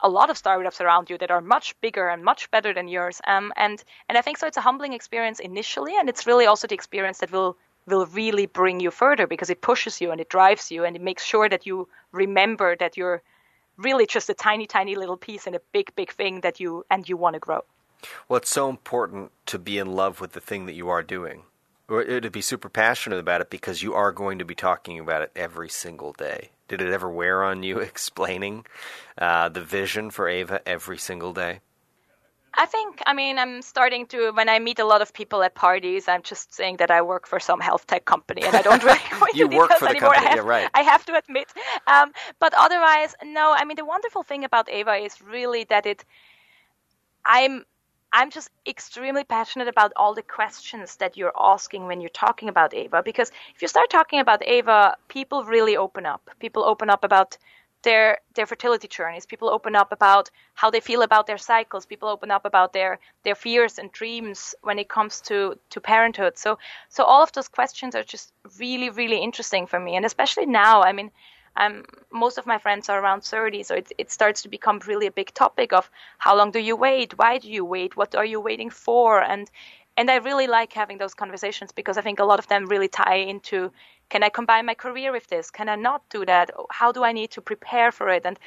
a 0.00 0.08
lot 0.08 0.30
of 0.30 0.38
startups 0.38 0.80
around 0.80 1.10
you 1.10 1.18
that 1.18 1.30
are 1.30 1.40
much 1.40 1.78
bigger 1.80 2.08
and 2.08 2.24
much 2.24 2.50
better 2.50 2.72
than 2.72 2.88
yours. 2.88 3.20
Um, 3.26 3.52
and 3.56 3.82
and 4.08 4.18
I 4.18 4.22
think 4.22 4.38
so. 4.38 4.46
It's 4.46 4.56
a 4.56 4.62
humbling 4.62 4.92
experience 4.92 5.40
initially, 5.40 5.96
and 5.96 6.08
it's 6.08 6.26
really 6.26 6.46
also 6.46 6.66
the 6.66 6.74
experience 6.74 7.18
that 7.18 7.32
will 7.32 7.56
will 7.86 8.06
really 8.06 8.46
bring 8.46 8.80
you 8.80 8.90
further 8.90 9.26
because 9.26 9.50
it 9.50 9.60
pushes 9.60 10.00
you 10.00 10.10
and 10.10 10.20
it 10.20 10.28
drives 10.28 10.70
you 10.70 10.84
and 10.84 10.94
it 10.94 11.02
makes 11.02 11.24
sure 11.24 11.48
that 11.48 11.66
you 11.66 11.88
remember 12.12 12.76
that 12.76 12.96
you're 12.96 13.22
really 13.78 14.06
just 14.06 14.28
a 14.28 14.34
tiny, 14.34 14.66
tiny 14.66 14.94
little 14.94 15.16
piece 15.16 15.46
in 15.46 15.54
a 15.54 15.60
big, 15.72 15.94
big 15.96 16.12
thing 16.12 16.40
that 16.42 16.60
you 16.60 16.84
and 16.90 17.08
you 17.08 17.16
want 17.16 17.34
to 17.34 17.40
grow. 17.40 17.62
Well, 18.28 18.36
it's 18.38 18.50
so 18.50 18.68
important 18.68 19.32
to 19.46 19.58
be 19.58 19.78
in 19.78 19.92
love 19.92 20.20
with 20.20 20.32
the 20.32 20.40
thing 20.40 20.66
that 20.66 20.74
you 20.74 20.88
are 20.88 21.02
doing, 21.02 21.44
to 21.88 22.30
be 22.30 22.40
super 22.40 22.68
passionate 22.68 23.18
about 23.18 23.40
it 23.40 23.50
because 23.50 23.82
you 23.82 23.94
are 23.94 24.12
going 24.12 24.38
to 24.38 24.44
be 24.44 24.54
talking 24.54 24.98
about 24.98 25.22
it 25.22 25.32
every 25.34 25.68
single 25.68 26.12
day. 26.12 26.50
Did 26.68 26.82
it 26.82 26.92
ever 26.92 27.10
wear 27.10 27.42
on 27.42 27.62
you 27.62 27.78
explaining 27.92 28.66
uh, 29.16 29.48
the 29.48 29.62
vision 29.62 30.10
for 30.10 30.28
Ava 30.28 30.60
every 30.66 30.98
single 30.98 31.32
day? 31.32 31.60
I 32.54 32.66
think, 32.66 33.00
I 33.06 33.12
mean, 33.12 33.38
I'm 33.38 33.62
starting 33.62 34.06
to, 34.06 34.32
when 34.32 34.48
I 34.48 34.58
meet 34.58 34.80
a 34.80 34.84
lot 34.84 35.00
of 35.00 35.12
people 35.12 35.42
at 35.42 35.54
parties, 35.54 36.08
I'm 36.08 36.22
just 36.22 36.52
saying 36.52 36.78
that 36.78 36.90
I 36.90 37.02
work 37.02 37.26
for 37.26 37.38
some 37.38 37.60
health 37.60 37.86
tech 37.86 38.04
company 38.04 38.42
and 38.42 38.54
I 38.56 38.62
don't 38.62 38.82
really 38.84 38.98
go 39.10 39.26
into 39.26 39.38
you 39.38 39.48
work 39.48 39.68
details 39.68 39.78
for 39.78 39.84
the 39.84 39.90
anymore. 39.90 40.14
Company. 40.14 40.26
I 40.26 40.30
have, 40.30 40.44
yeah, 40.44 40.50
right. 40.50 40.70
I 40.74 40.82
have 40.82 41.06
to 41.06 41.16
admit. 41.16 41.46
Um, 41.86 42.12
but 42.40 42.52
otherwise, 42.58 43.14
no, 43.22 43.54
I 43.56 43.64
mean, 43.64 43.76
the 43.76 43.84
wonderful 43.84 44.24
thing 44.24 44.44
about 44.44 44.68
Ava 44.70 44.94
is 44.94 45.22
really 45.22 45.64
that 45.64 45.86
it, 45.86 46.04
I'm, 47.24 47.64
I'm 48.12 48.30
just 48.30 48.50
extremely 48.66 49.24
passionate 49.24 49.68
about 49.68 49.92
all 49.96 50.14
the 50.14 50.22
questions 50.22 50.96
that 50.96 51.16
you're 51.16 51.32
asking 51.38 51.86
when 51.86 52.00
you're 52.00 52.10
talking 52.10 52.48
about 52.48 52.74
Ava. 52.74 53.02
Because 53.02 53.30
if 53.54 53.62
you 53.62 53.68
start 53.68 53.90
talking 53.90 54.20
about 54.20 54.42
Ava, 54.46 54.96
people 55.08 55.44
really 55.44 55.76
open 55.76 56.06
up. 56.06 56.30
People 56.40 56.64
open 56.64 56.90
up 56.90 57.04
about 57.04 57.36
their 57.82 58.18
their 58.34 58.46
fertility 58.46 58.88
journeys. 58.88 59.26
People 59.26 59.48
open 59.48 59.76
up 59.76 59.92
about 59.92 60.30
how 60.54 60.70
they 60.70 60.80
feel 60.80 61.02
about 61.02 61.26
their 61.26 61.38
cycles. 61.38 61.86
People 61.86 62.08
open 62.08 62.30
up 62.30 62.44
about 62.44 62.72
their 62.72 62.98
their 63.24 63.34
fears 63.34 63.78
and 63.78 63.92
dreams 63.92 64.54
when 64.62 64.78
it 64.78 64.88
comes 64.88 65.20
to 65.22 65.58
to 65.70 65.80
parenthood. 65.80 66.38
So 66.38 66.58
so 66.88 67.04
all 67.04 67.22
of 67.22 67.32
those 67.32 67.48
questions 67.48 67.94
are 67.94 68.02
just 68.04 68.32
really 68.58 68.90
really 68.90 69.18
interesting 69.18 69.66
for 69.66 69.78
me, 69.78 69.96
and 69.96 70.04
especially 70.06 70.46
now. 70.46 70.82
I 70.82 70.92
mean. 70.92 71.10
Um, 71.56 71.84
most 72.12 72.38
of 72.38 72.46
my 72.46 72.58
friends 72.58 72.88
are 72.88 73.00
around 73.00 73.22
30, 73.22 73.62
so 73.62 73.74
it, 73.74 73.92
it 73.98 74.10
starts 74.10 74.42
to 74.42 74.48
become 74.48 74.80
really 74.86 75.06
a 75.06 75.12
big 75.12 75.32
topic 75.34 75.72
of 75.72 75.90
how 76.18 76.36
long 76.36 76.50
do 76.50 76.58
you 76.58 76.76
wait? 76.76 77.18
Why 77.18 77.38
do 77.38 77.50
you 77.50 77.64
wait? 77.64 77.96
What 77.96 78.14
are 78.14 78.24
you 78.24 78.40
waiting 78.40 78.70
for? 78.70 79.22
And 79.22 79.50
and 79.96 80.08
I 80.10 80.16
really 80.16 80.46
like 80.46 80.72
having 80.72 80.98
those 80.98 81.14
conversations 81.14 81.72
because 81.72 81.98
I 81.98 82.02
think 82.02 82.20
a 82.20 82.24
lot 82.24 82.38
of 82.38 82.46
them 82.46 82.66
really 82.66 82.86
tie 82.86 83.16
into 83.16 83.72
can 84.08 84.22
I 84.22 84.28
combine 84.28 84.64
my 84.64 84.74
career 84.74 85.12
with 85.12 85.26
this? 85.26 85.50
Can 85.50 85.68
I 85.68 85.74
not 85.74 86.08
do 86.08 86.24
that? 86.24 86.50
How 86.70 86.92
do 86.92 87.04
I 87.04 87.12
need 87.12 87.32
to 87.32 87.40
prepare 87.40 87.90
for 87.92 88.08
it? 88.08 88.24
And 88.24 88.38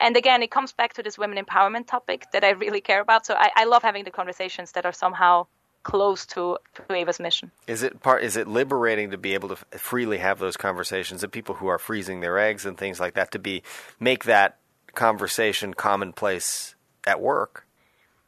and 0.00 0.16
again, 0.16 0.42
it 0.42 0.50
comes 0.50 0.72
back 0.72 0.94
to 0.94 1.02
this 1.02 1.18
women 1.18 1.44
empowerment 1.44 1.86
topic 1.86 2.26
that 2.32 2.44
I 2.44 2.50
really 2.50 2.80
care 2.80 3.00
about. 3.00 3.26
So 3.26 3.34
I, 3.34 3.50
I 3.56 3.64
love 3.64 3.82
having 3.82 4.04
the 4.04 4.10
conversations 4.10 4.72
that 4.72 4.86
are 4.86 4.92
somehow 4.92 5.46
close 5.82 6.26
to, 6.26 6.58
to 6.74 6.92
Ava's 6.92 7.20
mission. 7.20 7.50
Is 7.66 7.82
it 7.82 8.00
part? 8.00 8.22
Is 8.22 8.36
it 8.36 8.48
liberating 8.48 9.10
to 9.10 9.18
be 9.18 9.34
able 9.34 9.48
to 9.50 9.56
freely 9.78 10.18
have 10.18 10.38
those 10.38 10.56
conversations? 10.56 11.22
And 11.22 11.32
people 11.32 11.56
who 11.56 11.66
are 11.68 11.78
freezing 11.78 12.20
their 12.20 12.38
eggs 12.38 12.66
and 12.66 12.76
things 12.76 13.00
like 13.00 13.14
that 13.14 13.32
to 13.32 13.38
be 13.38 13.62
make 13.98 14.24
that 14.24 14.58
conversation 14.94 15.74
commonplace 15.74 16.74
at 17.06 17.20
work. 17.20 17.66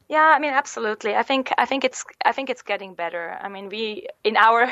Yeah, 0.09 0.33
I 0.35 0.39
mean, 0.39 0.53
absolutely. 0.53 1.15
I 1.15 1.23
think 1.23 1.53
I 1.57 1.65
think 1.65 1.85
it's 1.85 2.05
I 2.25 2.33
think 2.33 2.51
it's 2.51 2.63
getting 2.63 2.95
better. 2.95 3.39
I 3.41 3.49
mean, 3.49 3.69
we 3.69 4.07
in 4.23 4.37
our 4.37 4.65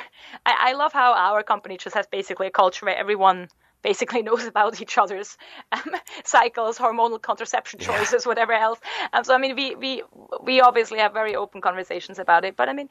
I, 0.47 0.55
I 0.71 0.73
love 0.75 0.92
how 0.92 1.14
our 1.14 1.42
company 1.42 1.79
just 1.79 1.97
has 1.97 2.07
basically 2.07 2.49
a 2.49 2.51
culture 2.51 2.87
where 2.87 2.97
everyone 2.97 3.49
basically 3.83 4.23
knows 4.29 4.47
about 4.47 4.81
each 4.81 4.99
other's 4.99 5.37
um, 5.73 5.83
cycles, 6.25 6.79
hormonal 6.79 7.21
contraception 7.21 7.81
choices, 7.81 8.25
yeah. 8.25 8.29
whatever 8.29 8.53
else. 8.53 8.81
Um, 9.12 9.25
so 9.25 9.35
I 9.35 9.38
mean, 9.38 9.57
we 9.57 9.75
we 9.75 10.03
we 10.42 10.61
obviously 10.61 10.99
have 10.99 11.12
very 11.12 11.37
open 11.37 11.61
conversations 11.61 12.18
about 12.18 12.45
it. 12.45 12.57
But 12.57 12.68
I 12.68 12.73
mean, 12.73 12.88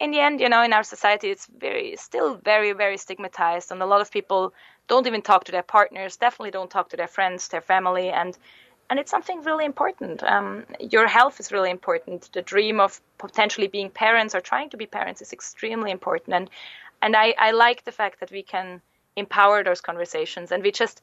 in 0.00 0.10
the 0.10 0.20
end, 0.20 0.40
you 0.40 0.48
know, 0.48 0.62
in 0.62 0.72
our 0.72 0.82
society, 0.82 1.30
it's 1.30 1.46
very 1.46 1.96
still 1.96 2.34
very 2.36 2.72
very 2.72 2.96
stigmatized, 2.96 3.70
and 3.70 3.82
a 3.82 3.86
lot 3.86 4.00
of 4.00 4.10
people 4.10 4.52
don't 4.88 5.06
even 5.06 5.22
talk 5.22 5.44
to 5.44 5.52
their 5.52 5.62
partners. 5.62 6.16
Definitely 6.16 6.50
don't 6.50 6.70
talk 6.70 6.88
to 6.90 6.96
their 6.96 7.08
friends, 7.08 7.48
their 7.48 7.60
family, 7.60 8.10
and 8.10 8.36
and 8.90 8.98
it's 8.98 9.10
something 9.10 9.42
really 9.42 9.64
important. 9.64 10.22
Um, 10.22 10.64
your 10.78 11.06
health 11.06 11.40
is 11.40 11.52
really 11.52 11.70
important. 11.70 12.28
The 12.32 12.42
dream 12.42 12.80
of 12.80 13.00
potentially 13.16 13.68
being 13.68 13.88
parents 13.90 14.34
or 14.34 14.40
trying 14.40 14.68
to 14.70 14.76
be 14.76 14.86
parents 14.86 15.22
is 15.22 15.32
extremely 15.32 15.90
important, 15.90 16.34
and 16.34 16.50
and 17.00 17.16
I, 17.16 17.34
I 17.38 17.50
like 17.52 17.84
the 17.84 17.92
fact 17.92 18.20
that 18.20 18.30
we 18.30 18.42
can 18.42 18.80
empower 19.16 19.64
those 19.64 19.80
conversations. 19.80 20.52
And 20.52 20.62
we 20.62 20.72
just 20.72 21.00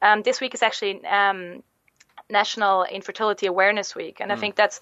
um, 0.00 0.22
this 0.22 0.40
week 0.40 0.54
is 0.54 0.62
actually 0.62 1.04
um, 1.06 1.62
National 2.30 2.84
Infertility 2.84 3.46
Awareness 3.46 3.94
Week, 3.96 4.20
and 4.20 4.30
mm. 4.30 4.34
I 4.34 4.36
think 4.36 4.54
that's 4.54 4.80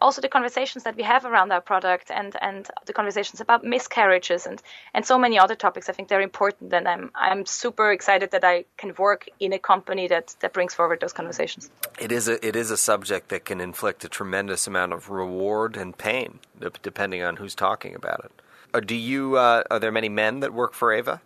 also 0.00 0.20
the 0.20 0.28
conversations 0.28 0.84
that 0.84 0.96
we 0.96 1.02
have 1.02 1.24
around 1.24 1.52
our 1.52 1.60
product 1.60 2.10
and 2.10 2.36
and 2.40 2.68
the 2.86 2.92
conversations 2.92 3.40
about 3.40 3.64
miscarriages 3.64 4.46
and 4.46 4.62
and 4.94 5.06
so 5.06 5.18
many 5.18 5.38
other 5.38 5.54
topics. 5.54 5.88
I 5.88 5.92
think 5.92 6.08
they're 6.08 6.20
important 6.20 6.72
and 6.72 6.86
i'm 6.86 7.10
i'm 7.14 7.46
super 7.46 7.90
excited 7.90 8.30
that 8.32 8.44
i 8.44 8.64
can 8.76 8.94
work 8.98 9.28
in 9.38 9.52
a 9.52 9.58
company 9.58 10.08
that 10.08 10.34
that 10.40 10.52
brings 10.52 10.74
forward 10.74 11.00
those 11.00 11.12
conversations. 11.12 11.70
It 11.98 12.12
is 12.12 12.28
a 12.28 12.44
it 12.46 12.56
is 12.56 12.70
a 12.70 12.76
subject 12.76 13.28
that 13.28 13.44
can 13.44 13.60
inflict 13.60 14.04
a 14.04 14.08
tremendous 14.08 14.66
amount 14.66 14.92
of 14.92 15.10
reward 15.10 15.76
and 15.76 15.96
pain 15.96 16.40
depending 16.82 17.22
on 17.22 17.36
who's 17.36 17.54
talking 17.54 17.94
about 17.94 18.24
it. 18.24 18.32
Uh, 18.72 18.80
do 18.80 18.94
you 18.94 19.36
uh, 19.36 19.62
are 19.70 19.78
there 19.78 19.92
many 19.92 20.08
men 20.08 20.40
that 20.40 20.52
work 20.52 20.74
for 20.74 20.92
ava 20.92 21.20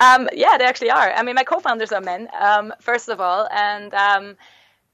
um, 0.00 0.28
yeah, 0.32 0.56
they 0.58 0.64
actually 0.64 0.90
are. 0.90 1.12
I 1.12 1.22
mean, 1.22 1.34
my 1.34 1.44
co-founders 1.44 1.92
are 1.92 2.00
men, 2.00 2.28
um, 2.38 2.72
first 2.80 3.08
of 3.08 3.20
all, 3.20 3.48
and 3.50 3.92
um, 3.94 4.36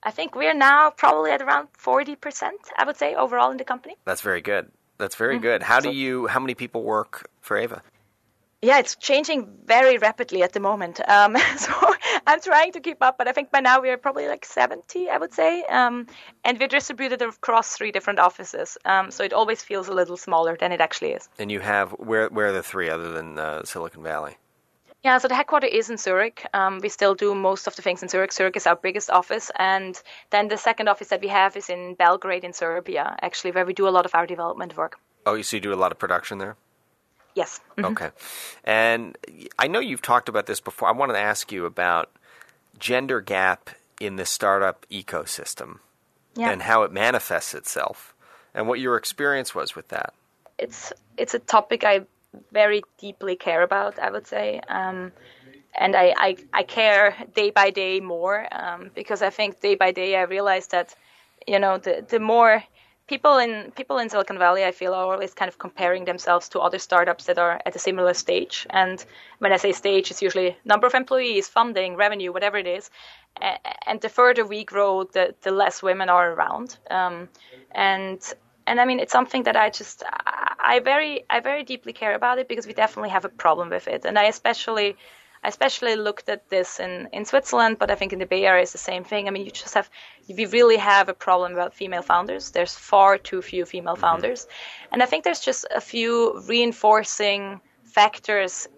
I 0.03 0.11
think 0.11 0.35
we're 0.35 0.55
now 0.55 0.91
probably 0.91 1.31
at 1.31 1.43
around 1.43 1.69
40%, 1.75 2.51
I 2.77 2.85
would 2.85 2.97
say, 2.97 3.15
overall 3.15 3.51
in 3.51 3.57
the 3.57 3.65
company. 3.65 3.97
That's 4.05 4.21
very 4.21 4.41
good. 4.41 4.71
That's 4.99 5.17
very 5.17 5.35
mm-hmm. 5.35 5.43
good. 5.43 5.63
How 5.63 5.81
do 5.81 5.91
you, 5.91 6.27
how 6.27 6.41
many 6.41 6.55
people 6.55 6.83
work 6.83 7.29
for 7.41 7.57
Ava? 7.57 7.83
Yeah, 8.65 8.79
it's 8.79 8.95
changing 8.95 9.49
very 9.65 9.99
rapidly 9.99 10.45
at 10.45 10.53
the 10.53 10.61
moment. 10.61 11.01
Um, 11.09 11.37
so 11.57 11.73
I'm 12.29 12.41
trying 12.41 12.71
to 12.73 12.81
keep 12.81 13.03
up, 13.03 13.19
but 13.19 13.27
I 13.27 13.33
think 13.33 13.51
by 13.51 13.59
now 13.59 13.81
we're 13.81 13.99
probably 13.99 14.29
like 14.29 14.45
70, 14.45 15.11
I 15.11 15.19
would 15.19 15.35
say. 15.35 15.65
Um, 15.65 16.07
and 16.45 16.61
we're 16.61 16.69
distributed 16.69 17.23
across 17.23 17.77
three 17.77 17.91
different 17.91 18.21
offices. 18.21 18.79
Um, 18.85 19.11
so 19.11 19.25
it 19.25 19.33
always 19.33 19.65
feels 19.65 19.89
a 19.89 19.93
little 19.93 20.17
smaller 20.17 20.57
than 20.57 20.71
it 20.71 20.81
actually 20.81 21.11
is. 21.11 21.29
And 21.41 21.51
you 21.51 21.59
have, 21.59 21.91
where, 21.93 22.29
where 22.29 22.47
are 22.47 22.53
the 22.53 22.63
three 22.63 22.89
other 22.89 23.13
than 23.13 23.37
uh, 23.37 23.65
Silicon 23.65 24.05
Valley? 24.05 24.37
Yeah, 25.03 25.19
so 25.19 25.27
the 25.27 25.35
headquarters 25.35 25.71
is 25.73 25.91
in 25.91 25.97
Zurich. 25.97 26.47
Um, 26.55 26.79
we 26.81 26.89
still 26.89 27.17
do 27.17 27.35
most 27.35 27.67
of 27.67 27.75
the 27.75 27.83
things 27.83 28.05
in 28.05 28.09
Zurich. 28.09 28.33
Zurich 28.33 28.57
is 28.57 28.69
our 28.69 28.77
biggest 28.77 29.11
office. 29.11 29.51
And 29.59 30.01
then 30.31 30.47
the 30.47 30.57
second 30.57 30.87
office 30.87 31.09
that 31.09 31.21
we 31.21 31.27
have 31.27 31.57
is 31.57 31.69
in 31.69 31.97
Belgrade 31.97 32.45
in 32.45 32.53
Serbia, 32.53 33.17
actually, 33.23 33.51
where 33.51 33.67
we 33.67 33.73
do 33.73 33.89
a 33.89 33.91
lot 33.91 34.07
of 34.07 34.15
our 34.15 34.25
development 34.25 34.77
work. 34.77 35.01
Oh, 35.27 35.43
so 35.43 35.57
you 35.57 35.61
do 35.61 35.75
a 35.75 35.75
lot 35.75 35.91
of 35.91 35.99
production 35.99 36.39
there? 36.39 36.57
Yes. 37.35 37.61
Mm-hmm. 37.77 37.93
Okay. 37.93 38.11
And 38.65 39.17
I 39.59 39.67
know 39.69 39.81
you've 39.81 40.03
talked 40.03 40.29
about 40.29 40.47
this 40.47 40.61
before. 40.61 40.89
I 40.89 40.93
wanted 40.93 41.15
to 41.15 41.21
ask 41.21 41.51
you 41.51 41.65
about 41.65 42.11
gender 42.79 43.21
gap 43.21 43.71
in 44.01 44.17
the 44.17 44.27
startup 44.27 44.87
ecosystem 44.91 45.79
yeah. 46.35 46.51
and 46.51 46.63
how 46.63 46.83
it 46.83 46.93
manifests 46.93 47.55
itself. 47.55 48.15
and 48.55 48.69
what 48.69 48.79
your 48.79 48.97
experience 48.97 49.55
was 49.55 49.75
with 49.75 49.89
that. 49.89 50.13
It's 50.59 50.93
it's 51.17 51.35
a 51.35 51.39
topic 51.39 51.85
I 51.85 52.03
very 52.53 52.83
deeply 52.99 53.37
care 53.37 53.63
about. 53.63 53.99
I 53.99 54.11
would 54.11 54.27
say. 54.27 54.61
Um, 54.69 55.13
and 55.75 55.97
I, 55.97 56.15
I, 56.17 56.37
I, 56.53 56.63
care 56.65 57.17
day 57.35 57.51
by 57.51 57.71
day 57.71 57.99
more 58.01 58.47
um, 58.53 58.91
because 58.95 59.23
I 59.23 59.31
think 59.31 59.61
day 59.61 59.75
by 59.75 59.91
day 59.91 60.17
I 60.17 60.23
realize 60.23 60.67
that 60.69 60.95
you 61.47 61.59
know 61.59 61.79
the 61.79 62.05
the 62.07 62.21
more 62.21 62.63
people 63.13 63.37
in 63.37 63.71
people 63.73 63.99
in 63.99 64.09
Silicon 64.09 64.39
Valley, 64.39 64.65
I 64.65 64.73
feel, 64.73 64.95
are 64.95 65.13
always 65.13 65.35
kind 65.35 65.51
of 65.51 65.59
comparing 65.59 66.05
themselves 66.07 66.49
to 66.51 66.61
other 66.61 66.79
startups 66.79 67.25
that 67.27 67.39
are 67.39 67.61
at 67.67 67.77
a 67.77 67.79
similar 67.79 68.15
stage. 68.15 68.67
And 68.71 69.05
when 69.43 69.53
I 69.53 69.59
say 69.59 69.73
stage, 69.73 70.11
it's 70.11 70.23
usually 70.23 70.57
number 70.65 70.87
of 70.87 70.95
employees, 70.95 71.47
funding, 71.47 71.97
revenue, 71.97 72.33
whatever 72.33 72.57
it 72.57 72.67
is. 72.67 72.91
And 73.87 74.01
the 74.01 74.09
further 74.09 74.45
we 74.47 74.65
grow, 74.65 75.05
the 75.05 75.35
the 75.43 75.51
less 75.63 75.83
women 75.83 76.09
are 76.09 76.33
around. 76.33 76.69
Um, 76.91 77.29
and 77.73 78.21
and 78.67 78.81
I 78.81 78.85
mean, 78.87 79.01
it's 79.01 79.13
something 79.13 79.43
that 79.45 79.57
I 79.57 79.69
just 79.81 80.03
I 80.73 80.81
very 80.93 81.25
I 81.37 81.41
very 81.41 81.65
deeply 81.65 81.93
care 81.93 82.15
about 82.15 82.39
it 82.39 82.49
because 82.49 82.67
we 82.67 82.75
definitely 82.85 83.11
have 83.11 83.27
a 83.27 83.35
problem 83.45 83.69
with 83.69 83.89
it, 83.89 84.07
and 84.07 84.19
I 84.19 84.25
especially 84.25 84.97
I 85.45 85.49
especially 85.49 85.97
looked 85.97 86.29
at 86.29 86.49
this 86.49 86.79
in, 86.79 87.09
in 87.13 87.25
Switzerland, 87.25 87.79
but 87.79 87.91
I 87.91 87.97
think 87.97 88.13
in 88.13 88.21
the 88.21 88.27
Bay 88.27 88.45
Area 88.47 88.63
it's 88.63 88.73
the 88.73 88.79
same 88.79 89.03
thing. 89.03 89.27
I 89.27 89.31
mean, 89.31 89.45
you 89.45 89.51
just 89.51 89.75
have, 89.75 89.91
we 90.29 90.47
really 90.47 90.77
have 90.77 91.09
a 91.09 91.15
problem 91.15 91.53
about 91.53 91.75
female 91.75 92.03
founders. 92.03 92.51
There's 92.51 92.75
far 92.75 93.19
too 93.19 93.43
few 93.43 93.65
female 93.65 93.95
mm-hmm. 93.95 94.03
founders. 94.03 94.47
And 94.93 95.03
I 95.03 95.07
think 95.07 95.25
there's 95.25 95.41
just 95.41 95.67
a 95.75 95.81
few 95.81 96.41
reinforcing 96.47 97.61
factors 97.83 98.69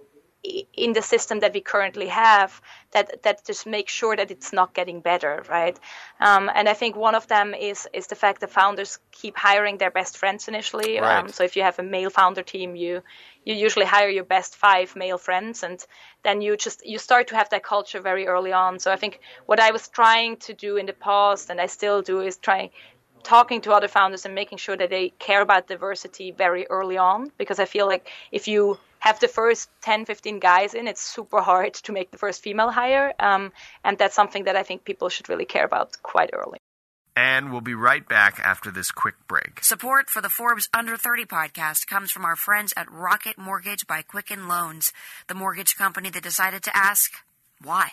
in 0.76 0.92
the 0.92 1.02
system 1.02 1.40
that 1.40 1.54
we 1.54 1.60
currently 1.60 2.08
have 2.08 2.60
that 2.92 3.22
that 3.22 3.44
just 3.46 3.66
make 3.66 3.88
sure 3.88 4.14
that 4.14 4.30
it's 4.30 4.52
not 4.52 4.74
getting 4.74 5.00
better, 5.00 5.42
right? 5.48 5.78
Um, 6.20 6.50
and 6.54 6.68
I 6.68 6.74
think 6.74 6.96
one 6.96 7.14
of 7.14 7.26
them 7.26 7.54
is 7.54 7.88
is 7.92 8.06
the 8.08 8.14
fact 8.14 8.40
that 8.40 8.50
founders 8.50 8.98
keep 9.10 9.36
hiring 9.36 9.78
their 9.78 9.90
best 9.90 10.18
friends 10.18 10.48
initially. 10.48 11.00
Right. 11.00 11.18
Um, 11.18 11.28
so 11.28 11.44
if 11.44 11.56
you 11.56 11.62
have 11.62 11.78
a 11.78 11.82
male 11.82 12.10
founder 12.10 12.42
team, 12.42 12.76
you 12.76 13.02
you 13.44 13.54
usually 13.54 13.86
hire 13.86 14.08
your 14.08 14.24
best 14.24 14.56
five 14.56 14.94
male 14.96 15.18
friends, 15.18 15.62
and 15.62 15.84
then 16.22 16.42
you 16.42 16.56
just 16.56 16.84
you 16.84 16.98
start 16.98 17.28
to 17.28 17.36
have 17.36 17.48
that 17.50 17.64
culture 17.64 18.00
very 18.00 18.26
early 18.26 18.52
on. 18.52 18.78
So 18.78 18.92
I 18.92 18.96
think 18.96 19.20
what 19.46 19.60
I 19.60 19.70
was 19.70 19.88
trying 19.88 20.36
to 20.46 20.52
do 20.52 20.76
in 20.76 20.86
the 20.86 20.92
past, 20.92 21.50
and 21.50 21.60
I 21.60 21.66
still 21.66 22.02
do, 22.02 22.20
is 22.20 22.36
try 22.36 22.70
talking 23.22 23.62
to 23.62 23.72
other 23.72 23.88
founders 23.88 24.26
and 24.26 24.34
making 24.34 24.58
sure 24.58 24.76
that 24.76 24.90
they 24.90 25.08
care 25.18 25.40
about 25.40 25.66
diversity 25.66 26.30
very 26.30 26.66
early 26.68 26.98
on 26.98 27.32
because 27.38 27.58
i 27.58 27.64
feel 27.64 27.86
like 27.86 28.10
if 28.30 28.46
you 28.46 28.78
have 29.04 29.20
the 29.20 29.28
first 29.28 29.68
10, 29.82 30.06
15 30.06 30.38
guys 30.38 30.72
in, 30.72 30.88
it's 30.88 31.02
super 31.02 31.42
hard 31.42 31.74
to 31.74 31.92
make 31.92 32.10
the 32.10 32.16
first 32.16 32.42
female 32.42 32.70
hire. 32.70 33.12
Um, 33.20 33.52
and 33.84 33.98
that's 33.98 34.14
something 34.14 34.44
that 34.44 34.56
I 34.56 34.62
think 34.62 34.84
people 34.84 35.10
should 35.10 35.28
really 35.28 35.44
care 35.44 35.66
about 35.66 36.02
quite 36.02 36.30
early. 36.32 36.58
And 37.14 37.52
we'll 37.52 37.60
be 37.60 37.74
right 37.74 38.08
back 38.08 38.40
after 38.42 38.70
this 38.70 38.90
quick 38.90 39.16
break. 39.28 39.62
Support 39.62 40.08
for 40.08 40.22
the 40.22 40.30
Forbes 40.30 40.70
Under 40.72 40.96
30 40.96 41.26
podcast 41.26 41.86
comes 41.86 42.10
from 42.10 42.24
our 42.24 42.34
friends 42.34 42.72
at 42.78 42.90
Rocket 42.90 43.36
Mortgage 43.36 43.86
by 43.86 44.00
Quicken 44.00 44.48
Loans, 44.48 44.90
the 45.28 45.34
mortgage 45.34 45.76
company 45.76 46.08
that 46.08 46.22
decided 46.22 46.62
to 46.62 46.74
ask, 46.74 47.12
why? 47.62 47.90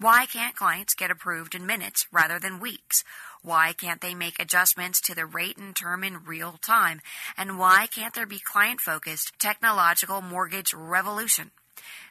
Why 0.00 0.26
can't 0.26 0.56
clients 0.56 0.94
get 0.94 1.12
approved 1.12 1.54
in 1.54 1.66
minutes 1.66 2.06
rather 2.10 2.40
than 2.40 2.58
weeks? 2.58 3.04
Why 3.42 3.72
can't 3.72 4.00
they 4.00 4.12
make 4.12 4.40
adjustments 4.40 5.00
to 5.02 5.14
the 5.14 5.24
rate 5.24 5.56
and 5.56 5.74
term 5.74 6.02
in 6.02 6.24
real 6.24 6.58
time? 6.60 7.00
And 7.36 7.60
why 7.60 7.86
can't 7.86 8.12
there 8.12 8.26
be 8.26 8.40
client 8.40 8.80
focused 8.80 9.38
technological 9.38 10.20
mortgage 10.20 10.74
revolution? 10.74 11.52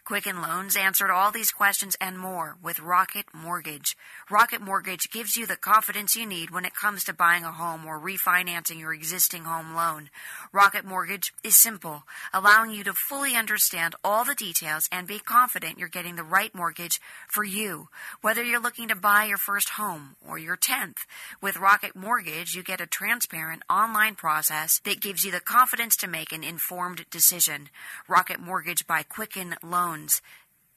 Quicken 0.06 0.42
Loans 0.42 0.76
answered 0.76 1.10
all 1.10 1.32
these 1.32 1.52
questions 1.52 1.96
and 2.02 2.20
more 2.20 2.58
with 2.62 2.82
Rocket 2.82 3.26
Mortgage. 3.34 3.96
Rocket 4.30 4.60
Mortgage 4.62 5.10
gives 5.10 5.38
you 5.38 5.48
the 5.48 5.56
confidence 5.56 6.14
you 6.14 6.26
need 6.26 6.52
when 6.52 6.66
it 6.66 6.76
comes 6.76 7.06
to 7.06 7.14
buying 7.14 7.46
a 7.46 7.54
home 7.54 7.86
or 7.86 7.98
refinancing 7.98 8.82
your 8.82 8.94
existing 8.94 9.46
home 9.46 9.74
loan. 9.74 10.10
Rocket 10.52 10.84
Mortgage 10.84 11.34
is 11.42 11.56
simple, 11.56 12.04
allowing 12.34 12.72
you 12.72 12.84
to 12.84 12.92
fully 12.92 13.34
understand 13.34 13.96
all 14.04 14.26
the 14.26 14.36
details 14.36 14.90
and 14.92 15.08
be 15.08 15.20
confident 15.20 15.80
you're 15.80 15.88
getting 15.88 16.18
the 16.18 16.24
right 16.24 16.54
mortgage 16.54 17.00
for 17.30 17.46
you. 17.46 17.88
Whether 18.20 18.44
you're 18.44 18.60
looking 18.60 18.90
to 18.90 18.96
buy 18.98 19.24
your 19.24 19.38
first 19.38 19.70
home 19.70 20.18
or 20.28 20.38
your 20.38 20.58
10th, 20.58 21.06
with 21.42 21.56
Rocket 21.56 21.96
Mortgage, 21.96 22.56
you 22.56 22.62
get 22.62 22.82
a 22.82 22.86
transparent 22.86 23.64
online 23.70 24.16
process 24.16 24.82
that 24.84 25.00
gives 25.00 25.24
you 25.24 25.32
the 25.32 25.40
confidence 25.40 25.96
to 25.96 26.10
make 26.10 26.34
an 26.34 26.44
informed 26.44 27.06
decision. 27.10 27.70
Rocket 28.10 28.42
Mortgage 28.42 28.86
by 28.86 29.04
Quicken 29.04 29.56
Loans 29.64 29.93
loans. 29.94 30.22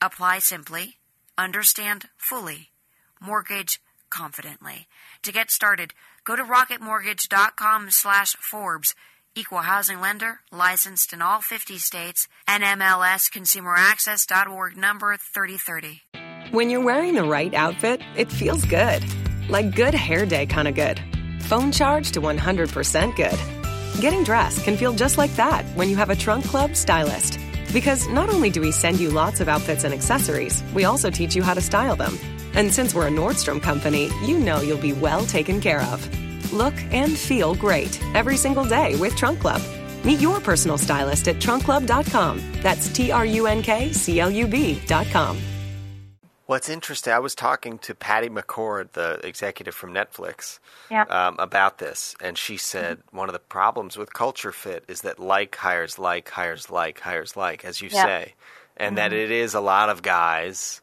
Apply 0.02 0.38
simply, 0.40 0.96
understand 1.38 2.08
fully, 2.16 2.70
mortgage 3.20 3.80
confidently. 4.10 4.86
To 5.22 5.32
get 5.32 5.50
started, 5.50 5.92
go 6.24 6.36
to 6.36 6.42
rocketmortgage.com 6.44 7.90
slash 7.90 8.36
Forbes. 8.36 8.94
Equal 9.34 9.62
housing 9.62 10.00
lender, 10.00 10.40
licensed 10.50 11.12
in 11.12 11.20
all 11.20 11.40
50 11.40 11.78
states, 11.78 12.28
NMLS 12.48 13.30
consumeraccess.org 13.30 14.76
number 14.76 15.16
3030. 15.16 16.02
When 16.52 16.70
you're 16.70 16.84
wearing 16.84 17.14
the 17.14 17.24
right 17.24 17.52
outfit, 17.52 18.00
it 18.16 18.30
feels 18.32 18.64
good. 18.64 19.02
Like 19.48 19.74
good 19.74 19.94
hair 19.94 20.24
day 20.26 20.46
kind 20.46 20.68
of 20.68 20.74
good. 20.74 21.00
Phone 21.40 21.70
charge 21.72 22.12
to 22.12 22.20
100% 22.20 23.16
good. 23.16 24.00
Getting 24.00 24.24
dressed 24.24 24.64
can 24.64 24.76
feel 24.76 24.92
just 24.92 25.18
like 25.18 25.34
that 25.36 25.64
when 25.74 25.88
you 25.88 25.96
have 25.96 26.10
a 26.10 26.16
Trunk 26.16 26.44
Club 26.44 26.76
stylist. 26.76 27.38
Because 27.76 28.08
not 28.08 28.30
only 28.30 28.48
do 28.48 28.62
we 28.62 28.72
send 28.72 28.98
you 28.98 29.10
lots 29.10 29.42
of 29.42 29.50
outfits 29.50 29.84
and 29.84 29.92
accessories, 29.92 30.64
we 30.74 30.84
also 30.86 31.10
teach 31.10 31.36
you 31.36 31.42
how 31.42 31.52
to 31.52 31.60
style 31.60 31.94
them. 31.94 32.18
And 32.54 32.72
since 32.72 32.94
we're 32.94 33.08
a 33.08 33.10
Nordstrom 33.10 33.60
company, 33.60 34.08
you 34.24 34.38
know 34.38 34.62
you'll 34.62 34.78
be 34.78 34.94
well 34.94 35.26
taken 35.26 35.60
care 35.60 35.82
of. 35.82 36.00
Look 36.54 36.72
and 36.90 37.18
feel 37.18 37.54
great 37.54 38.02
every 38.14 38.38
single 38.38 38.64
day 38.64 38.96
with 38.96 39.14
Trunk 39.14 39.40
Club. 39.40 39.60
Meet 40.04 40.20
your 40.20 40.40
personal 40.40 40.78
stylist 40.78 41.28
at 41.28 41.36
trunkclub.com. 41.36 42.40
That's 42.62 42.88
T 42.88 43.12
R 43.12 43.26
U 43.26 43.46
N 43.46 43.60
K 43.60 43.92
C 43.92 44.20
L 44.20 44.30
U 44.30 44.46
B.com. 44.46 45.55
What's 46.46 46.68
interesting, 46.68 47.12
I 47.12 47.18
was 47.18 47.34
talking 47.34 47.78
to 47.78 47.94
Patty 47.94 48.28
McCord, 48.28 48.92
the 48.92 49.20
executive 49.26 49.74
from 49.74 49.92
Netflix, 49.92 50.60
yeah. 50.88 51.02
um, 51.02 51.34
about 51.40 51.78
this, 51.78 52.14
and 52.20 52.38
she 52.38 52.56
said 52.56 52.98
mm-hmm. 52.98 53.16
one 53.16 53.28
of 53.28 53.32
the 53.32 53.40
problems 53.40 53.96
with 53.96 54.12
culture 54.12 54.52
fit 54.52 54.84
is 54.86 55.00
that 55.00 55.18
like 55.18 55.56
hires 55.56 55.98
like 55.98 56.28
hires 56.28 56.70
like 56.70 57.00
hires 57.00 57.36
like, 57.36 57.64
as 57.64 57.80
you 57.80 57.88
yeah. 57.90 58.04
say, 58.04 58.34
and 58.76 58.90
mm-hmm. 58.90 58.96
that 58.96 59.12
it 59.12 59.32
is 59.32 59.54
a 59.54 59.60
lot 59.60 59.88
of 59.88 60.02
guys, 60.02 60.82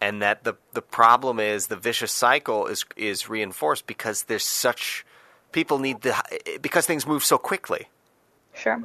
and 0.00 0.22
that 0.22 0.44
the 0.44 0.54
the 0.72 0.80
problem 0.80 1.38
is 1.38 1.66
the 1.66 1.76
vicious 1.76 2.12
cycle 2.12 2.66
is 2.66 2.86
is 2.96 3.28
reinforced 3.28 3.86
because 3.86 4.22
there's 4.24 4.44
such 4.44 5.04
people 5.52 5.78
need 5.78 6.00
the 6.00 6.14
because 6.62 6.86
things 6.86 7.06
move 7.06 7.22
so 7.22 7.36
quickly. 7.36 7.88
Sure. 8.54 8.82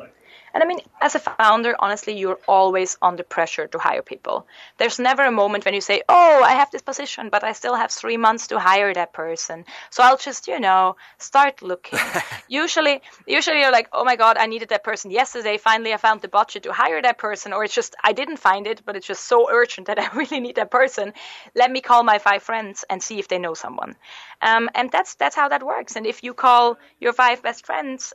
And 0.58 0.64
I 0.64 0.66
mean, 0.66 0.80
as 1.00 1.14
a 1.14 1.20
founder, 1.20 1.76
honestly, 1.78 2.18
you're 2.18 2.40
always 2.48 2.98
under 3.00 3.22
pressure 3.22 3.68
to 3.68 3.78
hire 3.78 4.02
people. 4.02 4.48
There's 4.80 4.98
never 4.98 5.24
a 5.24 5.32
moment 5.32 5.66
when 5.66 5.76
you 5.76 5.82
say, 5.82 6.02
oh, 6.10 6.42
I 6.44 6.54
have 6.54 6.72
this 6.72 6.82
position, 6.82 7.30
but 7.30 7.44
I 7.44 7.52
still 7.54 7.76
have 7.76 7.92
three 7.92 8.18
months 8.18 8.48
to 8.48 8.58
hire 8.58 8.92
that 8.92 9.14
person. 9.14 9.66
So 9.92 10.02
I'll 10.02 10.18
just, 10.18 10.48
you 10.48 10.60
know, 10.60 10.96
start 11.20 11.62
looking. 11.62 12.00
usually, 12.48 13.04
usually 13.28 13.60
you're 13.60 13.72
like, 13.72 13.90
oh 13.94 14.04
my 14.04 14.16
God, 14.16 14.38
I 14.40 14.48
needed 14.48 14.70
that 14.70 14.84
person 14.84 15.12
yesterday. 15.12 15.60
Finally, 15.60 15.94
I 15.94 15.98
found 15.98 16.24
the 16.24 16.28
budget 16.28 16.64
to 16.64 16.74
hire 16.74 17.04
that 17.04 17.20
person. 17.20 17.54
Or 17.54 17.64
it's 17.64 17.76
just, 17.76 17.96
I 18.04 18.14
didn't 18.14 18.38
find 18.38 18.66
it, 18.66 18.82
but 18.84 18.96
it's 18.96 19.06
just 19.06 19.26
so 19.26 19.52
urgent 19.52 19.86
that 19.86 20.00
I 20.04 20.08
really 20.16 20.40
need 20.40 20.56
that 20.56 20.72
person. 20.72 21.14
Let 21.54 21.70
me 21.70 21.82
call 21.82 22.02
my 22.02 22.18
five 22.18 22.42
friends 22.42 22.84
and 22.90 23.04
see 23.04 23.20
if 23.20 23.28
they 23.28 23.38
know 23.38 23.54
someone. 23.54 23.96
Um, 24.42 24.72
and 24.74 24.92
that's, 24.92 25.14
that's 25.14 25.36
how 25.36 25.50
that 25.50 25.62
works. 25.62 25.96
And 25.96 26.08
if 26.08 26.24
you 26.24 26.34
call 26.34 26.80
your 27.00 27.14
five 27.14 27.44
best 27.44 27.64
friends 27.64 28.12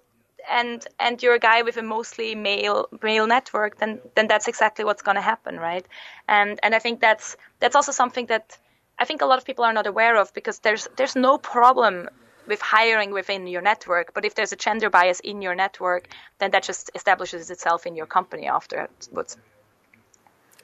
and 0.50 0.86
and 0.98 1.22
you're 1.22 1.34
a 1.34 1.38
guy 1.38 1.62
with 1.62 1.76
a 1.76 1.82
mostly 1.82 2.34
male 2.34 2.88
male 3.02 3.26
network, 3.26 3.78
then 3.78 4.00
then 4.14 4.28
that's 4.28 4.48
exactly 4.48 4.84
what's 4.84 5.02
going 5.02 5.16
to 5.16 5.22
happen, 5.22 5.58
right? 5.58 5.86
And 6.28 6.58
and 6.62 6.74
I 6.74 6.78
think 6.78 7.00
that's 7.00 7.36
that's 7.60 7.76
also 7.76 7.92
something 7.92 8.26
that 8.26 8.58
I 8.98 9.04
think 9.04 9.22
a 9.22 9.26
lot 9.26 9.38
of 9.38 9.44
people 9.44 9.64
are 9.64 9.72
not 9.72 9.86
aware 9.86 10.16
of 10.16 10.32
because 10.34 10.60
there's 10.60 10.88
there's 10.96 11.16
no 11.16 11.38
problem 11.38 12.08
with 12.46 12.60
hiring 12.60 13.12
within 13.12 13.46
your 13.46 13.62
network, 13.62 14.12
but 14.14 14.24
if 14.24 14.34
there's 14.34 14.52
a 14.52 14.56
gender 14.56 14.90
bias 14.90 15.20
in 15.20 15.42
your 15.42 15.54
network, 15.54 16.08
then 16.38 16.50
that 16.50 16.64
just 16.64 16.90
establishes 16.94 17.50
itself 17.50 17.86
in 17.86 17.94
your 17.94 18.06
company 18.06 18.46
afterwards. 18.48 19.08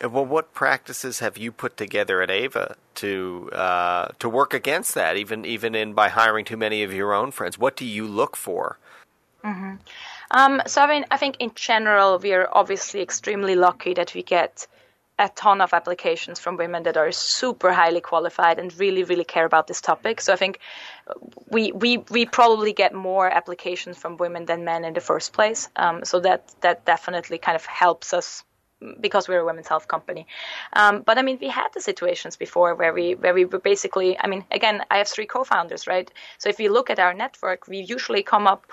Well, 0.00 0.26
what 0.26 0.54
practices 0.54 1.18
have 1.18 1.36
you 1.36 1.50
put 1.50 1.76
together 1.76 2.22
at 2.22 2.30
Ava 2.30 2.76
to 2.96 3.50
uh, 3.52 4.08
to 4.20 4.28
work 4.28 4.54
against 4.54 4.94
that? 4.94 5.16
Even 5.16 5.44
even 5.44 5.74
in 5.74 5.92
by 5.92 6.08
hiring 6.08 6.44
too 6.44 6.56
many 6.56 6.84
of 6.84 6.92
your 6.92 7.12
own 7.12 7.32
friends, 7.32 7.58
what 7.58 7.76
do 7.76 7.84
you 7.84 8.06
look 8.06 8.36
for 8.36 8.78
Mm-hmm. 9.44 9.74
Um, 10.30 10.62
so 10.66 10.82
I 10.82 10.86
mean, 10.88 11.04
I 11.10 11.16
think 11.16 11.36
in 11.38 11.52
general 11.54 12.18
we 12.18 12.32
are 12.34 12.48
obviously 12.52 13.00
extremely 13.00 13.54
lucky 13.54 13.94
that 13.94 14.14
we 14.14 14.22
get 14.22 14.66
a 15.18 15.28
ton 15.30 15.60
of 15.60 15.74
applications 15.74 16.38
from 16.38 16.56
women 16.56 16.84
that 16.84 16.96
are 16.96 17.10
super 17.10 17.72
highly 17.72 18.00
qualified 18.00 18.58
and 18.58 18.76
really, 18.78 19.02
really 19.02 19.24
care 19.24 19.44
about 19.44 19.66
this 19.66 19.80
topic. 19.80 20.20
So 20.20 20.32
I 20.32 20.36
think 20.36 20.60
we 21.48 21.72
we 21.72 21.98
we 22.10 22.24
probably 22.26 22.72
get 22.72 22.94
more 22.94 23.28
applications 23.28 23.98
from 23.98 24.16
women 24.16 24.46
than 24.46 24.64
men 24.64 24.84
in 24.84 24.94
the 24.94 25.00
first 25.00 25.32
place. 25.32 25.68
Um, 25.76 26.04
so 26.04 26.20
that 26.20 26.54
that 26.60 26.84
definitely 26.84 27.38
kind 27.38 27.56
of 27.56 27.66
helps 27.66 28.12
us 28.12 28.44
because 29.00 29.28
we're 29.28 29.40
a 29.40 29.44
women's 29.44 29.66
health 29.66 29.88
company. 29.88 30.26
Um, 30.72 31.02
but 31.02 31.18
I 31.18 31.22
mean, 31.22 31.38
we 31.40 31.48
had 31.48 31.68
the 31.74 31.80
situations 31.80 32.36
before 32.36 32.76
where 32.76 32.94
we 32.94 33.16
where 33.16 33.34
we 33.34 33.44
were 33.44 33.58
basically. 33.58 34.16
I 34.18 34.28
mean, 34.28 34.44
again, 34.52 34.84
I 34.90 34.98
have 34.98 35.08
three 35.08 35.26
co-founders, 35.26 35.86
right? 35.88 36.08
So 36.38 36.48
if 36.48 36.60
you 36.60 36.72
look 36.72 36.90
at 36.90 37.00
our 37.00 37.14
network, 37.14 37.66
we 37.66 37.78
usually 37.78 38.22
come 38.22 38.46
up 38.46 38.72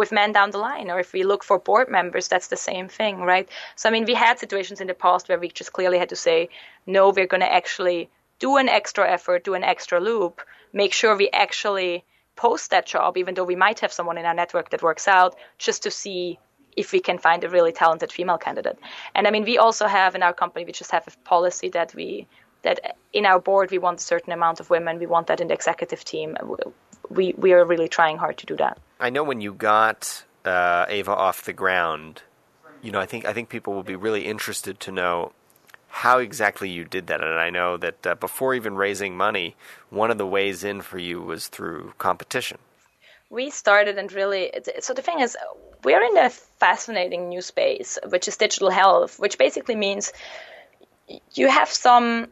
with 0.00 0.10
men 0.20 0.32
down 0.32 0.50
the 0.50 0.58
line, 0.58 0.90
or 0.90 0.98
if 0.98 1.12
we 1.12 1.22
look 1.22 1.44
for 1.44 1.58
board 1.58 1.88
members, 1.98 2.26
that's 2.26 2.48
the 2.48 2.56
same 2.70 2.88
thing, 2.88 3.14
right? 3.32 3.48
So 3.76 3.88
I 3.88 3.92
mean, 3.92 4.06
we 4.06 4.14
had 4.14 4.38
situations 4.38 4.80
in 4.80 4.88
the 4.88 4.94
past 5.06 5.28
where 5.28 5.38
we 5.38 5.48
just 5.60 5.72
clearly 5.72 5.98
had 5.98 6.08
to 6.08 6.16
say, 6.16 6.48
no, 6.86 7.10
we're 7.10 7.32
going 7.34 7.46
to 7.48 7.54
actually 7.60 8.08
do 8.38 8.56
an 8.56 8.68
extra 8.68 9.04
effort, 9.16 9.44
do 9.44 9.54
an 9.54 9.62
extra 9.62 10.00
loop, 10.00 10.40
make 10.72 10.92
sure 10.94 11.16
we 11.16 11.28
actually 11.44 12.02
post 12.34 12.70
that 12.70 12.86
job, 12.86 13.18
even 13.18 13.34
though 13.34 13.48
we 13.52 13.64
might 13.66 13.80
have 13.80 13.92
someone 13.92 14.18
in 14.18 14.24
our 14.24 14.38
network 14.42 14.70
that 14.70 14.82
works 14.82 15.06
out, 15.06 15.36
just 15.58 15.82
to 15.82 15.90
see 15.90 16.38
if 16.76 16.92
we 16.92 17.00
can 17.08 17.18
find 17.18 17.44
a 17.44 17.50
really 17.56 17.72
talented 17.72 18.10
female 18.10 18.38
candidate. 18.38 18.78
And 19.14 19.26
I 19.26 19.30
mean, 19.30 19.44
we 19.44 19.58
also 19.58 19.86
have 19.86 20.14
in 20.14 20.22
our 20.22 20.32
company, 20.32 20.64
we 20.64 20.72
just 20.72 20.92
have 20.92 21.06
a 21.06 21.28
policy 21.28 21.68
that 21.78 21.94
we 21.94 22.26
that 22.62 22.96
in 23.12 23.24
our 23.26 23.40
board 23.40 23.70
we 23.70 23.78
want 23.78 24.00
a 24.00 24.02
certain 24.02 24.32
amount 24.32 24.60
of 24.60 24.70
women. 24.70 24.98
We 24.98 25.06
want 25.06 25.26
that 25.28 25.40
in 25.40 25.48
the 25.48 25.54
executive 25.54 26.04
team. 26.04 26.36
We 27.10 27.34
we 27.36 27.52
are 27.52 27.64
really 27.64 27.88
trying 27.88 28.18
hard 28.18 28.38
to 28.38 28.46
do 28.46 28.56
that. 28.56 28.78
I 28.98 29.10
know 29.10 29.24
when 29.24 29.40
you 29.40 29.52
got 29.52 30.24
uh, 30.44 30.86
Ava 30.88 31.14
off 31.14 31.44
the 31.44 31.52
ground, 31.52 32.22
you 32.82 32.92
know, 32.92 33.00
I 33.00 33.06
think 33.06 33.24
I 33.24 33.32
think 33.32 33.48
people 33.48 33.74
will 33.74 33.82
be 33.82 33.96
really 33.96 34.26
interested 34.26 34.80
to 34.80 34.92
know 34.92 35.32
how 35.88 36.18
exactly 36.18 36.70
you 36.70 36.84
did 36.84 37.08
that. 37.08 37.20
And 37.20 37.38
I 37.38 37.50
know 37.50 37.76
that 37.76 38.06
uh, 38.06 38.14
before 38.14 38.54
even 38.54 38.76
raising 38.76 39.16
money, 39.16 39.56
one 39.90 40.10
of 40.10 40.18
the 40.18 40.26
ways 40.26 40.62
in 40.62 40.82
for 40.82 40.98
you 40.98 41.20
was 41.20 41.48
through 41.48 41.94
competition. 41.98 42.58
We 43.28 43.50
started 43.50 43.98
and 43.98 44.12
really, 44.12 44.52
so 44.80 44.94
the 44.94 45.02
thing 45.02 45.20
is, 45.20 45.36
we're 45.84 46.02
in 46.02 46.16
a 46.16 46.30
fascinating 46.30 47.28
new 47.28 47.40
space, 47.40 47.98
which 48.08 48.28
is 48.28 48.36
digital 48.36 48.70
health, 48.70 49.18
which 49.18 49.38
basically 49.38 49.76
means 49.76 50.12
you 51.32 51.48
have 51.48 51.68
some 51.68 52.28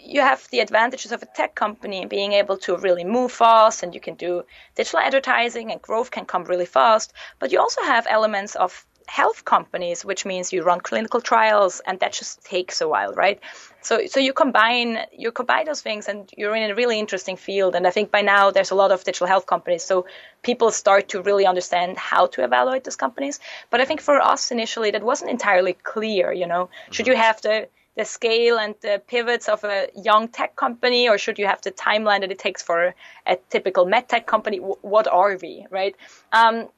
you 0.00 0.20
have 0.20 0.48
the 0.50 0.60
advantages 0.60 1.12
of 1.12 1.22
a 1.22 1.26
tech 1.26 1.54
company 1.54 2.06
being 2.06 2.32
able 2.32 2.56
to 2.58 2.76
really 2.76 3.04
move 3.04 3.32
fast 3.32 3.82
and 3.82 3.94
you 3.94 4.00
can 4.00 4.14
do 4.14 4.44
digital 4.74 4.98
advertising 4.98 5.70
and 5.70 5.80
growth 5.80 6.10
can 6.10 6.24
come 6.24 6.44
really 6.44 6.66
fast 6.66 7.12
but 7.38 7.52
you 7.52 7.60
also 7.60 7.82
have 7.82 8.06
elements 8.08 8.54
of 8.56 8.86
health 9.06 9.44
companies 9.44 10.04
which 10.04 10.24
means 10.24 10.52
you 10.52 10.62
run 10.62 10.80
clinical 10.80 11.20
trials 11.20 11.82
and 11.86 12.00
that 12.00 12.12
just 12.12 12.42
takes 12.44 12.80
a 12.80 12.88
while 12.88 13.12
right? 13.12 13.38
So 13.82 14.06
so 14.06 14.18
you 14.18 14.32
combine 14.32 14.98
you 15.12 15.30
combine 15.30 15.66
those 15.66 15.82
things 15.82 16.08
and 16.08 16.30
you're 16.36 16.56
in 16.56 16.70
a 16.70 16.74
really 16.74 16.98
interesting 16.98 17.36
field. 17.36 17.74
And 17.74 17.86
i 17.86 17.90
think 17.90 18.10
by 18.10 18.22
now 18.22 18.50
there's 18.50 18.70
a 18.70 18.74
lot 18.74 18.92
of 18.92 19.04
digital 19.04 19.26
health 19.26 19.46
companies 19.46 19.84
so 19.84 20.06
people 20.42 20.70
start 20.70 21.08
to 21.10 21.20
really 21.20 21.46
understand 21.46 21.98
how 21.98 22.26
to 22.28 22.44
evaluate 22.44 22.84
those 22.84 22.96
companies. 22.96 23.40
But 23.70 23.80
i 23.82 23.84
think 23.84 24.00
for 24.00 24.20
us 24.20 24.50
initially 24.50 24.90
that 24.92 25.02
wasn't 25.02 25.30
entirely 25.30 25.74
clear 25.74 26.32
you 26.32 26.46
know? 26.46 26.70
Should 26.90 27.06
you 27.06 27.12
mm-hmm. 27.12 27.22
have 27.22 27.40
to 27.42 27.68
the 27.96 28.04
scale 28.04 28.58
and 28.58 28.74
the 28.80 29.00
pivots 29.06 29.48
of 29.48 29.64
a 29.64 29.88
young 29.94 30.28
tech 30.28 30.56
company, 30.56 31.08
or 31.08 31.18
should 31.18 31.38
you 31.38 31.46
have 31.46 31.60
the 31.62 31.70
timeline 31.70 32.20
that 32.20 32.32
it 32.32 32.38
takes 32.38 32.62
for 32.62 32.94
a 33.26 33.36
typical 33.50 33.86
med 33.86 34.08
tech 34.08 34.26
company? 34.26 34.58
What 34.58 35.06
are 35.06 35.38
we, 35.40 35.66
right? 35.70 35.94
Um, 36.32 36.68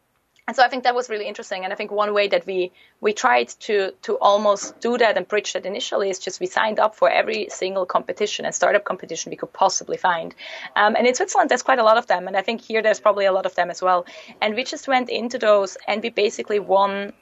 and 0.49 0.55
so 0.55 0.63
I 0.63 0.69
think 0.69 0.85
that 0.85 0.95
was 0.95 1.11
really 1.11 1.27
interesting. 1.27 1.65
And 1.65 1.73
I 1.73 1.77
think 1.77 1.91
one 1.91 2.15
way 2.15 2.29
that 2.29 2.47
we 2.47 2.71
we 3.01 3.13
tried 3.13 3.49
to 3.67 3.93
to 4.03 4.17
almost 4.19 4.79
do 4.81 4.97
that 4.97 5.17
and 5.17 5.27
bridge 5.27 5.55
that 5.55 5.67
initially 5.67 6.09
is 6.09 6.21
just 6.21 6.39
we 6.39 6.47
signed 6.47 6.79
up 6.79 6.95
for 6.95 7.11
every 7.11 7.49
single 7.51 7.85
competition 7.85 8.45
and 8.45 8.55
startup 8.55 8.85
competition 8.85 9.31
we 9.31 9.37
could 9.37 9.53
possibly 9.53 9.97
find. 9.97 10.35
Um, 10.77 10.95
and 10.95 11.05
in 11.07 11.15
Switzerland, 11.17 11.51
there's 11.51 11.65
quite 11.65 11.81
a 11.81 11.83
lot 11.83 11.99
of 11.99 12.07
them, 12.07 12.29
and 12.29 12.37
I 12.37 12.43
think 12.43 12.61
here 12.61 12.81
there's 12.81 13.01
probably 13.01 13.25
a 13.25 13.33
lot 13.33 13.45
of 13.45 13.57
them 13.57 13.71
as 13.71 13.83
well. 13.83 14.07
And 14.41 14.55
we 14.55 14.63
just 14.63 14.87
went 14.87 15.11
into 15.11 15.39
those 15.39 15.77
and 15.89 16.01
we 16.01 16.11
basically 16.11 16.61
won 16.61 17.13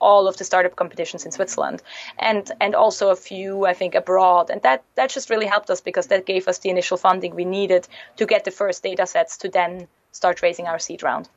all 0.00 0.26
of 0.26 0.36
the 0.36 0.44
startup 0.44 0.76
competitions 0.76 1.24
in 1.24 1.32
Switzerland, 1.32 1.82
and 2.18 2.50
and 2.60 2.74
also 2.74 3.10
a 3.10 3.16
few 3.16 3.66
I 3.66 3.74
think 3.74 3.94
abroad, 3.94 4.50
and 4.50 4.62
that 4.62 4.84
that 4.94 5.10
just 5.10 5.30
really 5.30 5.46
helped 5.46 5.70
us 5.70 5.80
because 5.80 6.08
that 6.08 6.26
gave 6.26 6.48
us 6.48 6.58
the 6.58 6.70
initial 6.70 6.96
funding 6.96 7.34
we 7.34 7.44
needed 7.44 7.88
to 8.16 8.26
get 8.26 8.44
the 8.44 8.50
first 8.50 8.82
data 8.82 9.06
sets 9.06 9.36
to 9.38 9.48
then 9.48 9.88
start 10.12 10.42
raising 10.42 10.66
our 10.66 10.78
seed 10.78 11.02
round. 11.02 11.28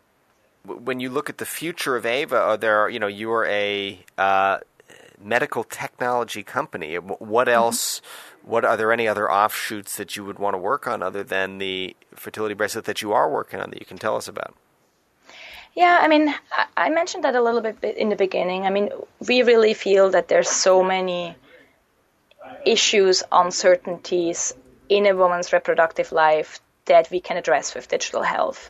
When 0.66 1.00
you 1.00 1.10
look 1.10 1.30
at 1.30 1.38
the 1.38 1.46
future 1.46 1.96
of 1.98 2.06
Ava, 2.06 2.38
are 2.38 2.58
there 2.58 2.90
you 2.90 3.00
know 3.00 3.08
you 3.08 3.32
are 3.32 3.46
a 3.46 4.00
uh, 4.18 4.60
medical 5.24 5.64
technology 5.64 6.44
company. 6.44 6.96
What 6.96 7.48
mm-hmm. 7.48 7.56
else? 7.56 8.00
Mm-hmm. 8.00 8.50
What 8.50 8.66
are 8.66 8.76
there 8.76 8.92
any 8.92 9.08
other 9.08 9.32
offshoots 9.32 9.96
that 9.96 10.18
you 10.18 10.26
would 10.26 10.38
want 10.38 10.54
to 10.54 10.58
work 10.58 10.86
on 10.86 11.02
other 11.02 11.24
than 11.24 11.60
the 11.60 11.96
fertility 12.14 12.54
bracelet 12.54 12.84
that 12.86 13.02
you 13.02 13.14
are 13.14 13.32
working 13.32 13.62
on 13.62 13.70
that 13.70 13.80
you 13.80 13.86
can 13.86 13.98
tell 13.98 14.18
us 14.18 14.28
about? 14.28 14.54
Yeah, 15.76 16.00
I 16.02 16.08
mean, 16.08 16.34
I 16.78 16.90
mentioned 16.90 17.24
that 17.24 17.36
a 17.36 17.42
little 17.42 17.62
bit 17.62 17.84
in 17.84 18.10
the 18.10 18.16
beginning. 18.16 18.66
I 18.66 18.70
mean, 18.70 18.90
we 19.28 19.42
really 19.42 19.74
feel 19.74 20.12
that 20.12 20.28
there's 20.28 20.50
so 20.50 20.84
many 20.84 21.36
issues, 22.66 23.24
uncertainties 23.32 24.54
in 24.88 25.08
a 25.08 25.16
woman's 25.16 25.52
reproductive 25.52 26.12
life 26.12 26.60
that 26.86 27.10
we 27.10 27.20
can 27.20 27.38
address 27.38 27.74
with 27.74 27.88
digital 27.88 28.22
health. 28.22 28.70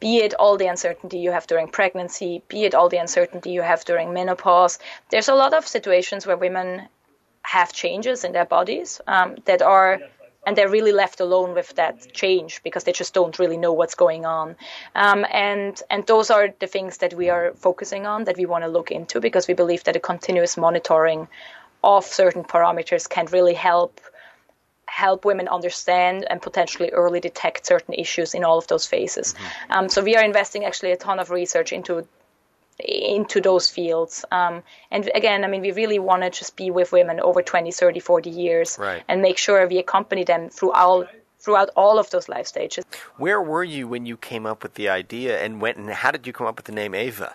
Be 0.00 0.18
it 0.18 0.34
all 0.34 0.56
the 0.56 0.66
uncertainty 0.66 1.18
you 1.18 1.30
have 1.30 1.46
during 1.46 1.68
pregnancy, 1.68 2.42
be 2.48 2.64
it 2.64 2.74
all 2.74 2.88
the 2.88 2.96
uncertainty 2.96 3.50
you 3.50 3.62
have 3.62 3.84
during 3.84 4.12
menopause. 4.14 4.78
There's 5.10 5.28
a 5.28 5.34
lot 5.34 5.52
of 5.52 5.68
situations 5.68 6.26
where 6.26 6.38
women 6.38 6.88
have 7.42 7.72
changes 7.72 8.24
in 8.24 8.32
their 8.32 8.46
bodies 8.46 9.00
um, 9.06 9.36
that 9.44 9.62
are 9.62 10.00
and 10.46 10.56
they're 10.56 10.70
really 10.70 10.92
left 10.92 11.20
alone 11.20 11.54
with 11.54 11.74
that 11.74 12.12
change 12.12 12.62
because 12.62 12.84
they 12.84 12.92
just 12.92 13.12
don't 13.12 13.38
really 13.38 13.56
know 13.56 13.72
what's 13.72 13.94
going 13.94 14.24
on. 14.24 14.56
Um, 14.94 15.26
and 15.30 15.80
and 15.90 16.06
those 16.06 16.30
are 16.30 16.48
the 16.58 16.66
things 16.66 16.98
that 16.98 17.14
we 17.14 17.28
are 17.28 17.52
focusing 17.54 18.06
on 18.06 18.24
that 18.24 18.36
we 18.36 18.46
want 18.46 18.64
to 18.64 18.68
look 18.68 18.90
into 18.90 19.20
because 19.20 19.46
we 19.48 19.54
believe 19.54 19.84
that 19.84 19.96
a 19.96 20.00
continuous 20.00 20.56
monitoring 20.56 21.28
of 21.82 22.04
certain 22.04 22.44
parameters 22.44 23.08
can 23.08 23.26
really 23.26 23.54
help 23.54 24.00
help 24.86 25.24
women 25.24 25.46
understand 25.46 26.26
and 26.28 26.42
potentially 26.42 26.90
early 26.90 27.20
detect 27.20 27.64
certain 27.64 27.94
issues 27.94 28.34
in 28.34 28.42
all 28.44 28.58
of 28.58 28.66
those 28.66 28.86
phases. 28.86 29.34
Mm-hmm. 29.34 29.72
Um, 29.72 29.88
so 29.88 30.02
we 30.02 30.16
are 30.16 30.24
investing 30.24 30.64
actually 30.64 30.90
a 30.92 30.96
ton 30.96 31.20
of 31.20 31.30
research 31.30 31.72
into 31.72 32.06
into 32.84 33.40
those 33.40 33.68
fields. 33.68 34.24
Um, 34.30 34.62
and 34.90 35.10
again, 35.14 35.44
I 35.44 35.48
mean, 35.48 35.60
we 35.60 35.72
really 35.72 35.98
want 35.98 36.22
to 36.22 36.30
just 36.30 36.56
be 36.56 36.70
with 36.70 36.92
women 36.92 37.20
over 37.20 37.42
20, 37.42 37.70
30, 37.70 38.00
40 38.00 38.30
years 38.30 38.76
right. 38.78 39.02
and 39.08 39.22
make 39.22 39.38
sure 39.38 39.66
we 39.66 39.78
accompany 39.78 40.24
them 40.24 40.50
through 40.50 40.72
all, 40.72 41.06
throughout 41.38 41.70
all 41.76 41.98
of 41.98 42.10
those 42.10 42.28
life 42.28 42.46
stages. 42.46 42.84
Where 43.16 43.40
were 43.42 43.64
you 43.64 43.88
when 43.88 44.06
you 44.06 44.16
came 44.16 44.46
up 44.46 44.62
with 44.62 44.74
the 44.74 44.88
idea 44.88 45.40
and 45.42 45.60
went 45.60 45.78
and 45.78 45.90
how 45.90 46.10
did 46.10 46.26
you 46.26 46.32
come 46.32 46.46
up 46.46 46.56
with 46.56 46.66
the 46.66 46.72
name 46.72 46.94
Ava? 46.94 47.34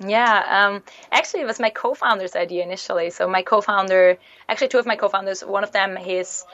Yeah, 0.00 0.66
um, 0.66 0.82
actually, 1.12 1.42
it 1.42 1.46
was 1.46 1.60
my 1.60 1.70
co-founder's 1.70 2.34
idea 2.34 2.64
initially. 2.64 3.10
So 3.10 3.28
my 3.28 3.42
co-founder, 3.42 4.18
actually, 4.48 4.68
two 4.68 4.78
of 4.78 4.86
my 4.86 4.96
co-founders, 4.96 5.44
one 5.44 5.62
of 5.62 5.70
them, 5.70 5.94
his 5.94 6.44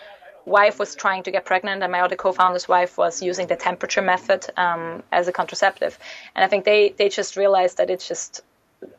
wife 0.47 0.79
was 0.79 0.95
trying 0.95 1.23
to 1.25 1.31
get 1.31 1.45
pregnant, 1.45 1.83
and 1.83 1.93
my 1.93 2.01
other 2.01 2.17
co-founder's 2.17 2.69
wife 2.69 2.99
was 2.99 3.23
using 3.23 3.47
the 3.47 3.57
temperature 3.57 4.03
method 4.03 4.47
um, 4.57 5.03
as 5.13 5.29
a 5.29 5.33
contraceptive. 5.33 5.99
And 6.35 6.45
I 6.45 6.49
think 6.49 6.65
they 6.65 6.95
they 6.97 7.09
just 7.09 7.37
realized 7.37 7.77
that 7.79 7.91
it's 7.91 8.07
just 8.09 8.43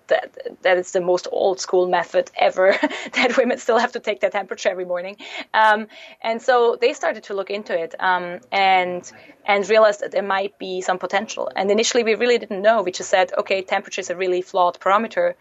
that 0.07 0.37
that 0.61 0.77
it's 0.77 0.91
the 0.91 1.01
most 1.01 1.27
old 1.31 1.59
school 1.59 1.87
method 1.87 2.29
ever 2.37 2.75
that 3.13 3.37
women 3.37 3.57
still 3.57 3.77
have 3.77 3.91
to 3.93 3.99
take 3.99 4.19
their 4.19 4.29
temperature 4.29 4.69
every 4.69 4.85
morning. 4.85 5.17
Um, 5.53 5.87
and 6.21 6.41
so 6.41 6.77
they 6.79 6.93
started 6.93 7.23
to 7.23 7.33
look 7.33 7.49
into 7.49 7.77
it 7.77 7.95
um, 7.99 8.39
and 8.51 9.09
and 9.45 9.67
realized 9.69 10.01
that 10.01 10.11
there 10.11 10.23
might 10.23 10.57
be 10.59 10.81
some 10.81 10.99
potential. 10.99 11.51
And 11.55 11.71
initially 11.71 12.03
we 12.03 12.15
really 12.15 12.37
didn't 12.37 12.61
know. 12.61 12.83
We 12.83 12.91
just 12.91 13.09
said 13.09 13.31
okay 13.37 13.61
temperature 13.61 14.01
is 14.01 14.09
a 14.09 14.15
really 14.15 14.41
flawed 14.41 14.79
parameter. 14.79 15.33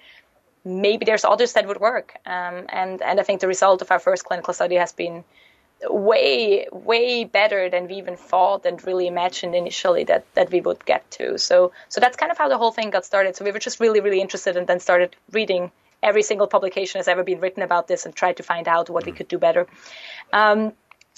Maybe 0.64 1.04
there's 1.04 1.24
others 1.24 1.54
that 1.54 1.66
would 1.66 1.80
work. 1.80 2.16
Um, 2.26 2.66
and 2.68 3.02
and 3.02 3.20
I 3.20 3.22
think 3.22 3.40
the 3.40 3.48
result 3.48 3.82
of 3.82 3.90
our 3.90 3.98
first 3.98 4.24
clinical 4.24 4.54
study 4.54 4.76
has 4.76 4.92
been 4.92 5.24
way 5.88 6.66
way 6.72 7.24
better 7.24 7.70
than 7.70 7.88
we 7.88 7.94
even 7.94 8.16
thought 8.16 8.66
and 8.66 8.84
really 8.86 9.06
imagined 9.06 9.54
initially 9.54 10.04
that 10.04 10.24
that 10.34 10.50
we 10.50 10.60
would 10.60 10.84
get 10.84 11.10
to. 11.12 11.38
So 11.38 11.72
so 11.88 12.00
that's 12.00 12.16
kind 12.16 12.30
of 12.30 12.38
how 12.38 12.48
the 12.48 12.58
whole 12.58 12.72
thing 12.72 12.90
got 12.90 13.04
started. 13.04 13.36
So 13.36 13.44
we 13.44 13.52
were 13.52 13.58
just 13.58 13.80
really 13.80 14.00
really 14.00 14.20
interested 14.20 14.56
and 14.56 14.66
then 14.66 14.80
started 14.80 15.16
reading 15.32 15.70
every 16.02 16.22
single 16.22 16.46
publication 16.46 16.98
has 16.98 17.08
ever 17.08 17.22
been 17.22 17.40
written 17.40 17.62
about 17.62 17.86
this 17.88 18.06
and 18.06 18.14
tried 18.14 18.36
to 18.38 18.42
find 18.42 18.68
out 18.68 18.88
what 18.88 19.04
we 19.06 19.12
could 19.12 19.28
do 19.28 19.38
better. 19.38 19.66
Um, 20.32 20.72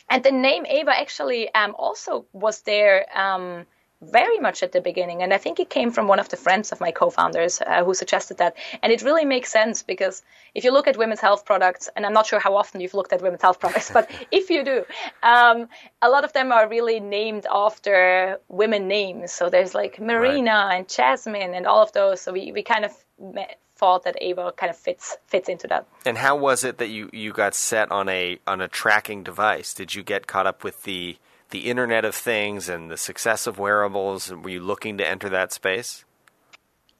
and 0.09 0.23
the 0.23 0.33
name 0.33 0.67
ava 0.67 0.99
actually 0.99 1.53
um, 1.55 1.75
also 1.79 2.27
was 2.33 2.63
there 2.63 3.07
um, 3.19 3.67
very 4.03 4.39
much 4.39 4.63
at 4.63 4.73
the 4.73 4.81
beginning. 4.81 5.23
And 5.23 5.33
I 5.33 5.39
think 5.39 5.61
it 5.61 5.71
came 5.71 5.91
from 5.91 6.09
one 6.09 6.19
of 6.19 6.29
the 6.29 6.37
friends 6.37 6.73
of 6.73 6.81
my 6.81 6.91
co 6.91 7.11
founders 7.11 7.61
uh, 7.61 7.85
who 7.85 7.95
suggested 7.95 8.39
that. 8.39 8.57
And 8.83 8.93
it 8.93 9.03
really 9.03 9.25
makes 9.25 9.51
sense 9.51 9.83
because 9.83 10.23
if 10.55 10.65
you 10.65 10.73
look 10.73 10.89
at 10.89 10.97
women's 10.97 11.21
health 11.21 11.45
products, 11.45 11.89
and 11.95 12.05
I'm 12.05 12.13
not 12.13 12.27
sure 12.27 12.41
how 12.41 12.57
often 12.57 12.81
you've 12.81 12.95
looked 12.95 13.13
at 13.13 13.23
women's 13.23 13.43
health 13.43 13.61
products, 13.61 13.91
but 13.91 14.11
if 14.31 14.51
you 14.51 14.65
do, 14.65 14.85
um, 15.23 15.69
a 16.01 16.09
lot 16.09 16.25
of 16.25 16.33
them 16.33 16.53
are 16.53 16.69
really 16.69 17.01
named 17.01 17.47
after 17.51 18.39
women 18.49 18.89
names. 18.89 19.33
So 19.33 19.49
there's 19.49 19.75
like 19.75 20.01
Marina 20.01 20.51
right. 20.51 20.77
and 20.77 20.89
Jasmine 20.89 21.55
and 21.55 21.67
all 21.67 21.83
of 21.83 21.93
those. 21.93 22.21
So 22.21 22.33
we, 22.33 22.53
we 22.53 22.63
kind 22.63 22.85
of 22.85 22.93
met, 23.21 23.59
thought 23.77 24.05
that 24.05 24.17
Ava 24.21 24.53
kind 24.53 24.71
of 24.71 24.77
fits 24.77 25.17
fits 25.27 25.49
into 25.49 25.67
that. 25.69 25.87
And 26.07 26.19
how 26.19 26.37
was 26.37 26.63
it 26.63 26.79
that 26.79 26.89
you, 26.89 27.11
you 27.13 27.33
got 27.33 27.55
set 27.55 27.91
on 27.91 28.09
a 28.09 28.39
on 28.47 28.61
a 28.61 28.69
tracking 28.69 29.23
device? 29.23 29.75
Did 29.75 29.95
you 29.95 30.03
get 30.03 30.27
caught 30.27 30.47
up 30.47 30.63
with 30.63 30.85
the 30.85 31.17
the 31.53 31.71
Internet 31.71 32.05
of 32.05 32.15
Things 32.15 32.69
and 32.69 32.91
the 32.91 32.97
success 32.97 33.47
of 33.47 33.59
wearables? 33.59 34.31
Were 34.31 34.51
you 34.51 34.61
looking 34.61 34.99
to 34.99 35.09
enter 35.09 35.29
that 35.29 35.53
space? 35.53 36.05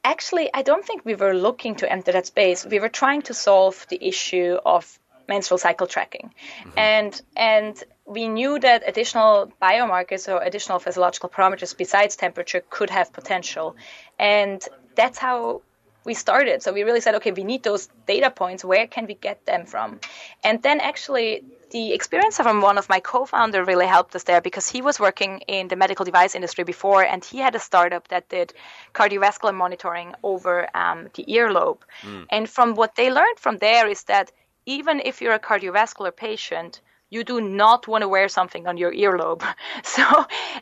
Actually, 0.05 0.49
I 0.55 0.63
don't 0.63 0.85
think 0.85 1.05
we 1.05 1.15
were 1.15 1.35
looking 1.35 1.75
to 1.77 1.91
enter 1.91 2.13
that 2.13 2.27
space. 2.27 2.65
We 2.65 2.79
were 2.79 2.89
trying 2.89 3.23
to 3.23 3.35
solve 3.35 3.87
the 3.89 3.99
issue 4.01 4.59
of 4.65 4.99
menstrual 5.29 5.59
cycle 5.59 5.87
tracking, 5.87 6.33
mm-hmm. 6.61 6.79
and 6.79 7.23
and 7.37 7.85
we 8.05 8.29
knew 8.29 8.59
that 8.59 8.83
additional 8.87 9.53
biomarkers 9.61 10.33
or 10.33 10.43
additional 10.43 10.79
physiological 10.79 11.29
parameters 11.29 11.77
besides 11.77 12.17
temperature 12.17 12.63
could 12.69 12.91
have 12.91 13.13
potential. 13.13 13.77
And 14.19 14.61
that's 14.97 15.19
how 15.19 15.63
we 16.05 16.15
started. 16.15 16.63
So 16.63 16.73
we 16.73 16.83
really 16.83 17.01
said, 17.01 17.15
okay, 17.17 17.33
we 17.33 17.45
need 17.45 17.63
those 17.63 17.89
data 18.07 18.31
points. 18.31 18.65
Where 18.65 18.87
can 18.87 19.07
we 19.07 19.15
get 19.15 19.47
them 19.47 19.67
from? 19.67 20.01
And 20.43 20.63
then 20.63 20.81
actually, 20.81 21.45
the 21.73 21.93
experience 21.93 22.37
from 22.37 22.61
one 22.61 22.79
of 22.79 22.89
my 22.89 23.01
co-founder 23.01 23.65
really 23.65 23.87
helped 23.87 24.15
us 24.15 24.25
there 24.25 24.41
because 24.41 24.69
he 24.69 24.83
was 24.83 25.01
working 25.01 25.41
in 25.49 25.69
the 25.69 25.77
medical 25.77 26.05
device 26.05 26.35
industry 26.35 26.65
before, 26.65 27.03
and 27.03 27.25
he 27.25 27.39
had 27.39 27.55
a 27.55 27.59
startup 27.59 28.09
that 28.09 28.29
did 28.29 28.53
cardiovascular 28.95 29.55
monitoring 29.55 30.15
over 30.23 30.69
um, 30.77 31.09
the 31.15 31.25
earlobe. 31.25 31.81
Mm. 32.03 32.27
And 32.31 32.49
from 32.49 32.75
what 32.75 32.95
they 32.95 33.11
learned 33.11 33.39
from 33.39 33.59
there 33.59 33.89
is 33.89 34.05
that 34.05 34.31
even 34.67 35.01
if 35.01 35.21
you're 35.21 35.35
a 35.35 35.41
cardiovascular 35.41 36.15
patient, 36.15 36.81
you 37.11 37.25
do 37.25 37.41
not 37.41 37.89
want 37.89 38.03
to 38.03 38.09
wear 38.09 38.29
something 38.29 38.67
on 38.67 38.77
your 38.77 38.93
earlobe. 38.93 39.43
So 39.83 40.05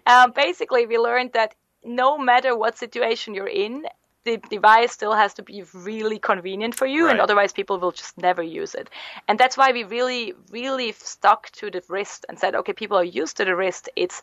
um, 0.07 0.33
basically, 0.33 0.87
we 0.87 0.97
learned 0.99 1.33
that 1.35 1.55
no 1.85 2.19
matter 2.19 2.57
what 2.57 2.79
situation 2.79 3.35
you're 3.35 3.57
in, 3.67 3.85
the 4.25 4.37
device 4.51 4.93
still 4.93 5.15
has 5.15 5.35
to 5.35 5.43
be 5.43 5.65
really 5.73 6.19
convenient 6.19 6.75
for 6.75 6.87
you, 6.87 7.07
right. 7.07 7.13
and 7.13 7.21
otherwise 7.21 7.53
people 7.53 7.79
will 7.79 7.93
just 7.93 8.19
never 8.19 8.43
use 8.43 8.75
it. 8.75 8.91
And 9.29 9.39
that's 9.39 9.57
why 9.57 9.73
we 9.73 9.85
really, 9.85 10.35
really 10.51 10.93
stuck 10.93 11.51
to 11.53 11.71
the 11.71 11.83
wrist 11.89 12.27
and 12.29 12.39
said, 12.39 12.55
okay, 12.55 12.73
people 12.73 12.99
are 12.99 13.05
used 13.05 13.39
to 13.39 13.45
the 13.45 13.57
wrist. 13.57 13.89
It's 13.97 14.23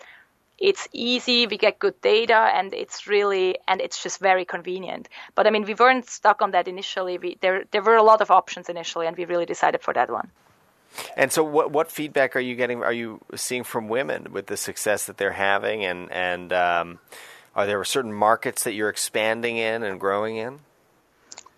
it's 0.60 0.88
easy, 0.92 1.46
we 1.46 1.58
get 1.58 1.78
good 1.78 2.00
data, 2.02 2.34
and 2.34 2.74
it's 2.74 3.06
really 3.06 3.58
and 3.68 3.80
it's 3.80 4.02
just 4.02 4.20
very 4.20 4.44
convenient. 4.44 5.08
But 5.36 5.46
I 5.46 5.52
mean, 5.52 5.66
we 5.66 5.76
weren't 5.76 6.10
stuck 6.10 6.42
on 6.42 6.52
that 6.52 6.68
initially. 6.68 7.18
We, 7.18 7.38
there 7.42 7.66
there 7.72 7.82
were 7.82 7.96
a 7.96 8.04
lot 8.04 8.22
of 8.22 8.32
options 8.32 8.70
initially, 8.70 9.08
and 9.08 9.16
we 9.16 9.26
really 9.26 9.46
decided 9.46 9.82
for 9.82 9.94
that 9.94 10.10
one. 10.10 10.32
And 11.16 11.32
so, 11.32 11.44
what 11.44 11.72
what 11.72 11.92
feedback 11.92 12.36
are 12.36 12.40
you 12.40 12.56
getting? 12.56 12.84
Are 12.84 12.94
you 12.94 13.20
seeing 13.36 13.64
from 13.64 13.88
women 13.88 14.32
with 14.32 14.48
the 14.48 14.58
success 14.58 15.06
that 15.06 15.18
they're 15.18 15.32
having, 15.32 15.86
and 15.86 16.12
and 16.12 16.52
um, 16.52 17.00
are 17.58 17.66
there 17.66 17.84
certain 17.84 18.14
markets 18.14 18.64
that 18.64 18.74
you're 18.74 18.88
expanding 18.88 19.58
in 19.58 19.82
and 19.82 20.00
growing 20.00 20.38
in? 20.38 20.60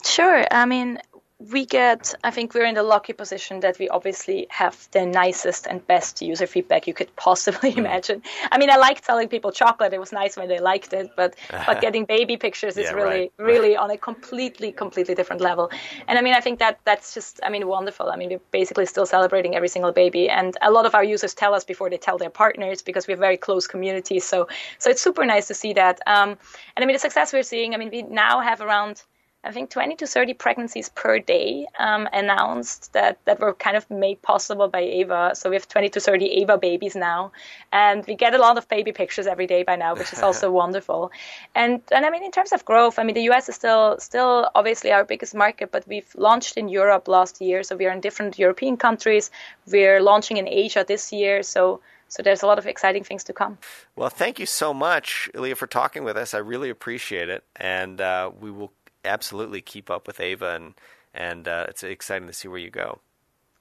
Sure. 0.04 0.46
I 0.50 0.66
mean, 0.66 0.98
we 1.40 1.66
get, 1.66 2.14
I 2.22 2.32
think 2.32 2.54
we're 2.54 2.66
in 2.66 2.76
the 2.76 2.84
lucky 2.84 3.14
position 3.14 3.62
that 3.62 3.80
we 3.80 3.88
obviously 3.88 4.46
have 4.50 4.90
the 4.92 5.06
nicest 5.06 5.68
and 5.68 5.86
best 5.88 6.22
user 6.22 6.46
feedback 6.46 6.86
you 6.86 6.94
could 6.94 7.16
possibly 7.16 7.72
hmm. 7.74 7.80
imagine. 7.80 8.22
I 8.52 8.58
mean, 8.58 8.70
I 8.70 8.76
like 8.76 9.02
telling 9.02 9.30
people 9.30 9.52
chocolate. 9.54 9.94
It 9.94 10.02
was 10.02 10.12
nice 10.12 10.36
when 10.36 10.50
they 10.50 10.60
liked 10.60 10.92
it, 10.92 11.12
but, 11.16 11.36
but 11.66 11.80
getting 11.80 12.04
baby 12.04 12.36
pictures 12.36 12.76
is 12.76 12.86
yeah, 12.86 12.92
really, 12.92 13.20
right, 13.20 13.32
really 13.38 13.78
on 13.78 13.90
a 13.90 13.98
completely, 13.98 14.74
completely 14.74 15.16
different 15.16 15.42
level. 15.42 15.72
And 16.10 16.20
I 16.20 16.22
mean, 16.22 16.34
I 16.34 16.42
think 16.42 16.60
that 16.60 16.80
that's 16.84 17.14
just, 17.14 17.40
I 17.42 17.50
mean, 17.50 17.66
wonderful. 17.68 18.10
I 18.10 18.18
mean, 18.18 18.30
we're 18.30 18.42
basically 18.52 18.86
still 18.86 19.06
celebrating 19.06 19.56
every 19.56 19.70
single 19.70 19.94
baby. 19.94 20.30
And 20.30 20.58
a 20.62 20.72
lot 20.72 20.86
of 20.86 20.94
our 20.94 21.06
users 21.06 21.34
tell 21.34 21.56
us 21.56 21.64
before 21.64 21.90
they 21.90 21.98
tell 21.98 22.18
their 22.18 22.30
partners 22.30 22.82
because 22.82 23.08
we 23.08 23.14
have 23.14 23.20
very 23.20 23.38
close 23.38 23.66
communities. 23.66 24.26
So, 24.26 24.50
so 24.78 24.90
it's 24.90 25.02
super 25.02 25.26
nice 25.26 25.48
to 25.48 25.54
see 25.54 25.72
that. 25.74 26.02
Um, 26.06 26.38
and 26.76 26.84
I 26.84 26.86
mean, 26.86 26.96
the 26.96 27.00
success 27.00 27.32
we're 27.32 27.44
seeing, 27.44 27.74
I 27.74 27.78
mean, 27.78 27.92
we 27.92 28.02
now 28.02 28.42
have 28.42 28.60
around, 28.60 29.04
I 29.42 29.54
think 29.54 29.70
20 29.70 29.96
to 29.96 30.08
30 30.08 30.34
pregnancies 30.34 30.90
per 30.90 31.18
day 31.18 31.66
um, 31.80 32.10
announced 32.12 32.92
that, 32.92 33.20
that 33.24 33.40
were 33.40 33.54
kind 33.54 33.78
of 33.78 33.90
made 33.90 34.22
possible 34.22 34.68
by 34.68 34.82
Ava. 34.82 35.32
So 35.34 35.50
we 35.50 35.56
have 35.56 35.66
20 35.66 35.88
to 35.90 36.00
30 36.02 36.26
Ava 36.42 36.58
babies 36.58 36.94
now, 36.94 37.32
and 37.72 38.06
we 38.06 38.16
get 38.16 38.34
a 38.34 38.38
lot 38.38 38.58
of 38.58 38.68
baby 38.68 38.92
pictures 38.92 39.28
every 39.28 39.48
day 39.48 39.64
by 39.64 39.78
now, 39.78 39.96
which 39.96 40.12
is 40.12 40.22
also 40.22 40.52
wonderful. 40.64 41.12
And 41.56 41.82
and 41.92 42.06
I 42.06 42.10
mean, 42.10 42.24
in 42.24 42.32
terms 42.32 42.52
of 42.52 42.66
growth, 42.66 43.00
I 43.00 43.04
mean, 43.04 43.16
the 43.16 43.30
US 43.32 43.48
is 43.48 43.56
still 43.56 43.96
still 44.00 44.50
obviously 44.56 44.92
our 44.92 45.06
biggest 45.06 45.34
market, 45.34 45.72
but 45.72 45.88
we've 45.88 46.14
launched 46.16 46.58
in 46.58 46.68
Europe 46.68 47.08
last 47.08 47.40
year, 47.40 47.64
so 47.64 47.78
we 47.78 47.86
are 47.86 47.94
in 47.94 48.02
different 48.02 48.38
European 48.38 48.76
countries. 48.76 49.32
We're 49.72 50.02
launching 50.02 50.36
in 50.36 50.50
Asia 50.50 50.84
this 50.86 51.14
year, 51.14 51.44
so 51.44 51.80
so 52.10 52.24
there's 52.24 52.42
a 52.42 52.48
lot 52.48 52.58
of 52.58 52.66
exciting 52.66 53.04
things 53.04 53.24
to 53.26 53.34
come. 53.34 53.60
Well, 53.96 54.10
thank 54.10 54.40
you 54.40 54.48
so 54.48 54.74
much, 54.74 55.30
Lea, 55.36 55.54
for 55.54 55.68
talking 55.68 56.04
with 56.04 56.18
us. 56.18 56.34
I 56.34 56.40
really 56.40 56.70
appreciate 56.70 57.30
it, 57.30 57.44
and 57.56 58.02
uh, 58.02 58.32
we 58.40 58.50
will 58.52 58.72
absolutely 59.10 59.62
keep 59.62 59.90
up 59.90 60.08
with 60.08 60.20
Ava, 60.20 60.56
and 60.56 60.74
and 61.14 61.48
uh, 61.48 61.66
it's 61.68 61.84
exciting 61.84 62.28
to 62.28 62.34
see 62.34 62.48
where 62.48 62.60
you 62.60 62.70
go. 62.70 63.00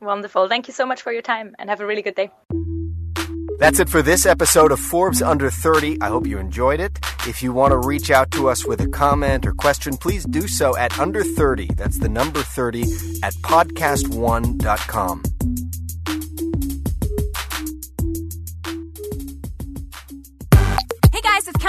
Wonderful. 0.00 0.48
Thank 0.48 0.68
you 0.68 0.74
so 0.74 0.86
much 0.86 1.02
for 1.02 1.12
your 1.12 1.22
time, 1.22 1.56
and 1.58 1.68
have 1.70 1.80
a 1.80 1.86
really 1.86 2.02
good 2.02 2.14
day. 2.14 2.30
That's 3.58 3.80
it 3.80 3.88
for 3.88 4.02
this 4.02 4.24
episode 4.24 4.70
of 4.70 4.78
Forbes 4.78 5.20
Under 5.20 5.50
30. 5.50 6.00
I 6.00 6.06
hope 6.06 6.28
you 6.28 6.38
enjoyed 6.38 6.78
it. 6.78 6.96
If 7.26 7.42
you 7.42 7.52
want 7.52 7.72
to 7.72 7.78
reach 7.78 8.08
out 8.12 8.30
to 8.32 8.48
us 8.48 8.64
with 8.64 8.80
a 8.80 8.86
comment 8.86 9.44
or 9.46 9.52
question, 9.52 9.96
please 9.96 10.24
do 10.24 10.46
so 10.46 10.76
at 10.76 10.96
under 11.00 11.24
30. 11.24 11.70
That's 11.74 11.98
the 11.98 12.08
number 12.08 12.40
30 12.40 12.82
at 13.24 13.34
podcast1.com. 13.42 15.22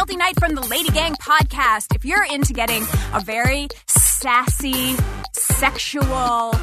Keltie 0.10 0.17
Knight 0.17 0.39
from 0.39 0.56
the 0.56 0.65
Lady 0.67 0.89
Gang 0.89 1.13
podcast. 1.15 1.95
If 1.95 2.04
you're 2.04 2.26
into 2.26 2.54
getting 2.54 2.84
a 3.13 3.19
very 3.19 3.67
sassy, 3.88 4.95
sexual, 5.34 6.54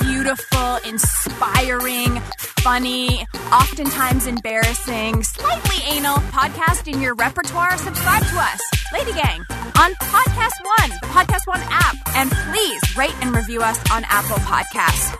beautiful, 0.00 0.76
inspiring, 0.86 2.20
funny, 2.62 3.26
oftentimes 3.52 4.26
embarrassing, 4.26 5.22
slightly 5.22 5.96
anal 5.96 6.16
podcast 6.32 6.92
in 6.92 7.00
your 7.00 7.14
repertoire, 7.14 7.76
subscribe 7.78 8.22
to 8.24 8.38
us, 8.38 8.60
Lady 8.92 9.12
Gang, 9.12 9.40
on 9.78 9.94
Podcast 9.94 10.58
One, 10.78 10.90
the 11.00 11.06
Podcast 11.08 11.46
One 11.46 11.60
app. 11.64 11.96
And 12.16 12.30
please 12.30 12.96
rate 12.96 13.14
and 13.24 13.34
review 13.34 13.62
us 13.62 13.78
on 13.92 14.04
Apple 14.08 14.38
Podcasts. 14.38 15.16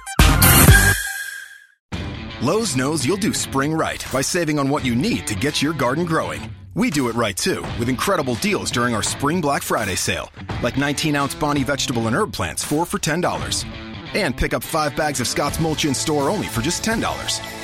Lowe's 2.42 2.76
knows 2.76 3.06
you'll 3.06 3.16
do 3.16 3.32
spring 3.32 3.72
right 3.72 4.04
by 4.12 4.22
saving 4.22 4.58
on 4.58 4.68
what 4.68 4.84
you 4.84 4.94
need 4.94 5.26
to 5.28 5.34
get 5.34 5.62
your 5.62 5.72
garden 5.72 6.04
growing. 6.04 6.50
We 6.76 6.90
do 6.90 7.08
it 7.08 7.14
right 7.14 7.34
too, 7.34 7.62
with 7.78 7.88
incredible 7.88 8.34
deals 8.34 8.70
during 8.70 8.94
our 8.94 9.02
Spring 9.02 9.40
Black 9.40 9.62
Friday 9.62 9.94
sale, 9.94 10.30
like 10.62 10.76
19 10.76 11.16
ounce 11.16 11.34
Bonnie 11.34 11.64
vegetable 11.64 12.06
and 12.06 12.14
herb 12.14 12.34
plants, 12.34 12.62
4 12.62 12.84
for 12.84 12.98
$10. 12.98 13.64
And 14.12 14.36
pick 14.36 14.52
up 14.52 14.62
5 14.62 14.94
bags 14.94 15.18
of 15.18 15.26
Scott's 15.26 15.58
Mulch 15.58 15.86
in 15.86 15.94
store 15.94 16.28
only 16.28 16.48
for 16.48 16.60
just 16.60 16.84
$10. 16.84 17.00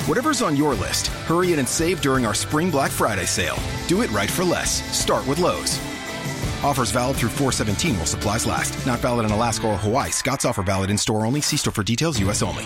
Whatever's 0.07 0.41
on 0.41 0.57
your 0.57 0.73
list, 0.73 1.09
hurry 1.27 1.53
in 1.53 1.59
and 1.59 1.69
save 1.69 2.01
during 2.01 2.25
our 2.25 2.33
Spring 2.33 2.71
Black 2.71 2.89
Friday 2.89 3.25
sale. 3.25 3.59
Do 3.87 4.01
it 4.01 4.09
right 4.09 4.31
for 4.31 4.43
less. 4.43 4.81
Start 4.97 5.27
with 5.27 5.37
Lowe's. 5.37 5.77
Offers 6.63 6.89
valid 6.89 7.15
through 7.15 7.29
417 7.29 7.97
while 7.97 8.07
supplies 8.07 8.47
last. 8.47 8.83
Not 8.83 8.97
valid 8.97 9.27
in 9.27 9.31
Alaska 9.31 9.67
or 9.67 9.77
Hawaii. 9.77 10.09
Scott's 10.09 10.43
offer 10.43 10.63
valid 10.63 10.89
in 10.89 10.97
store 10.97 11.27
only. 11.27 11.41
See 11.41 11.57
store 11.57 11.71
for 11.71 11.83
details, 11.83 12.19
U.S. 12.21 12.41
only. 12.41 12.65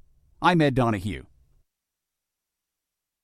I'm 0.43 0.59
Ed 0.59 0.73
Donahue. 0.73 1.30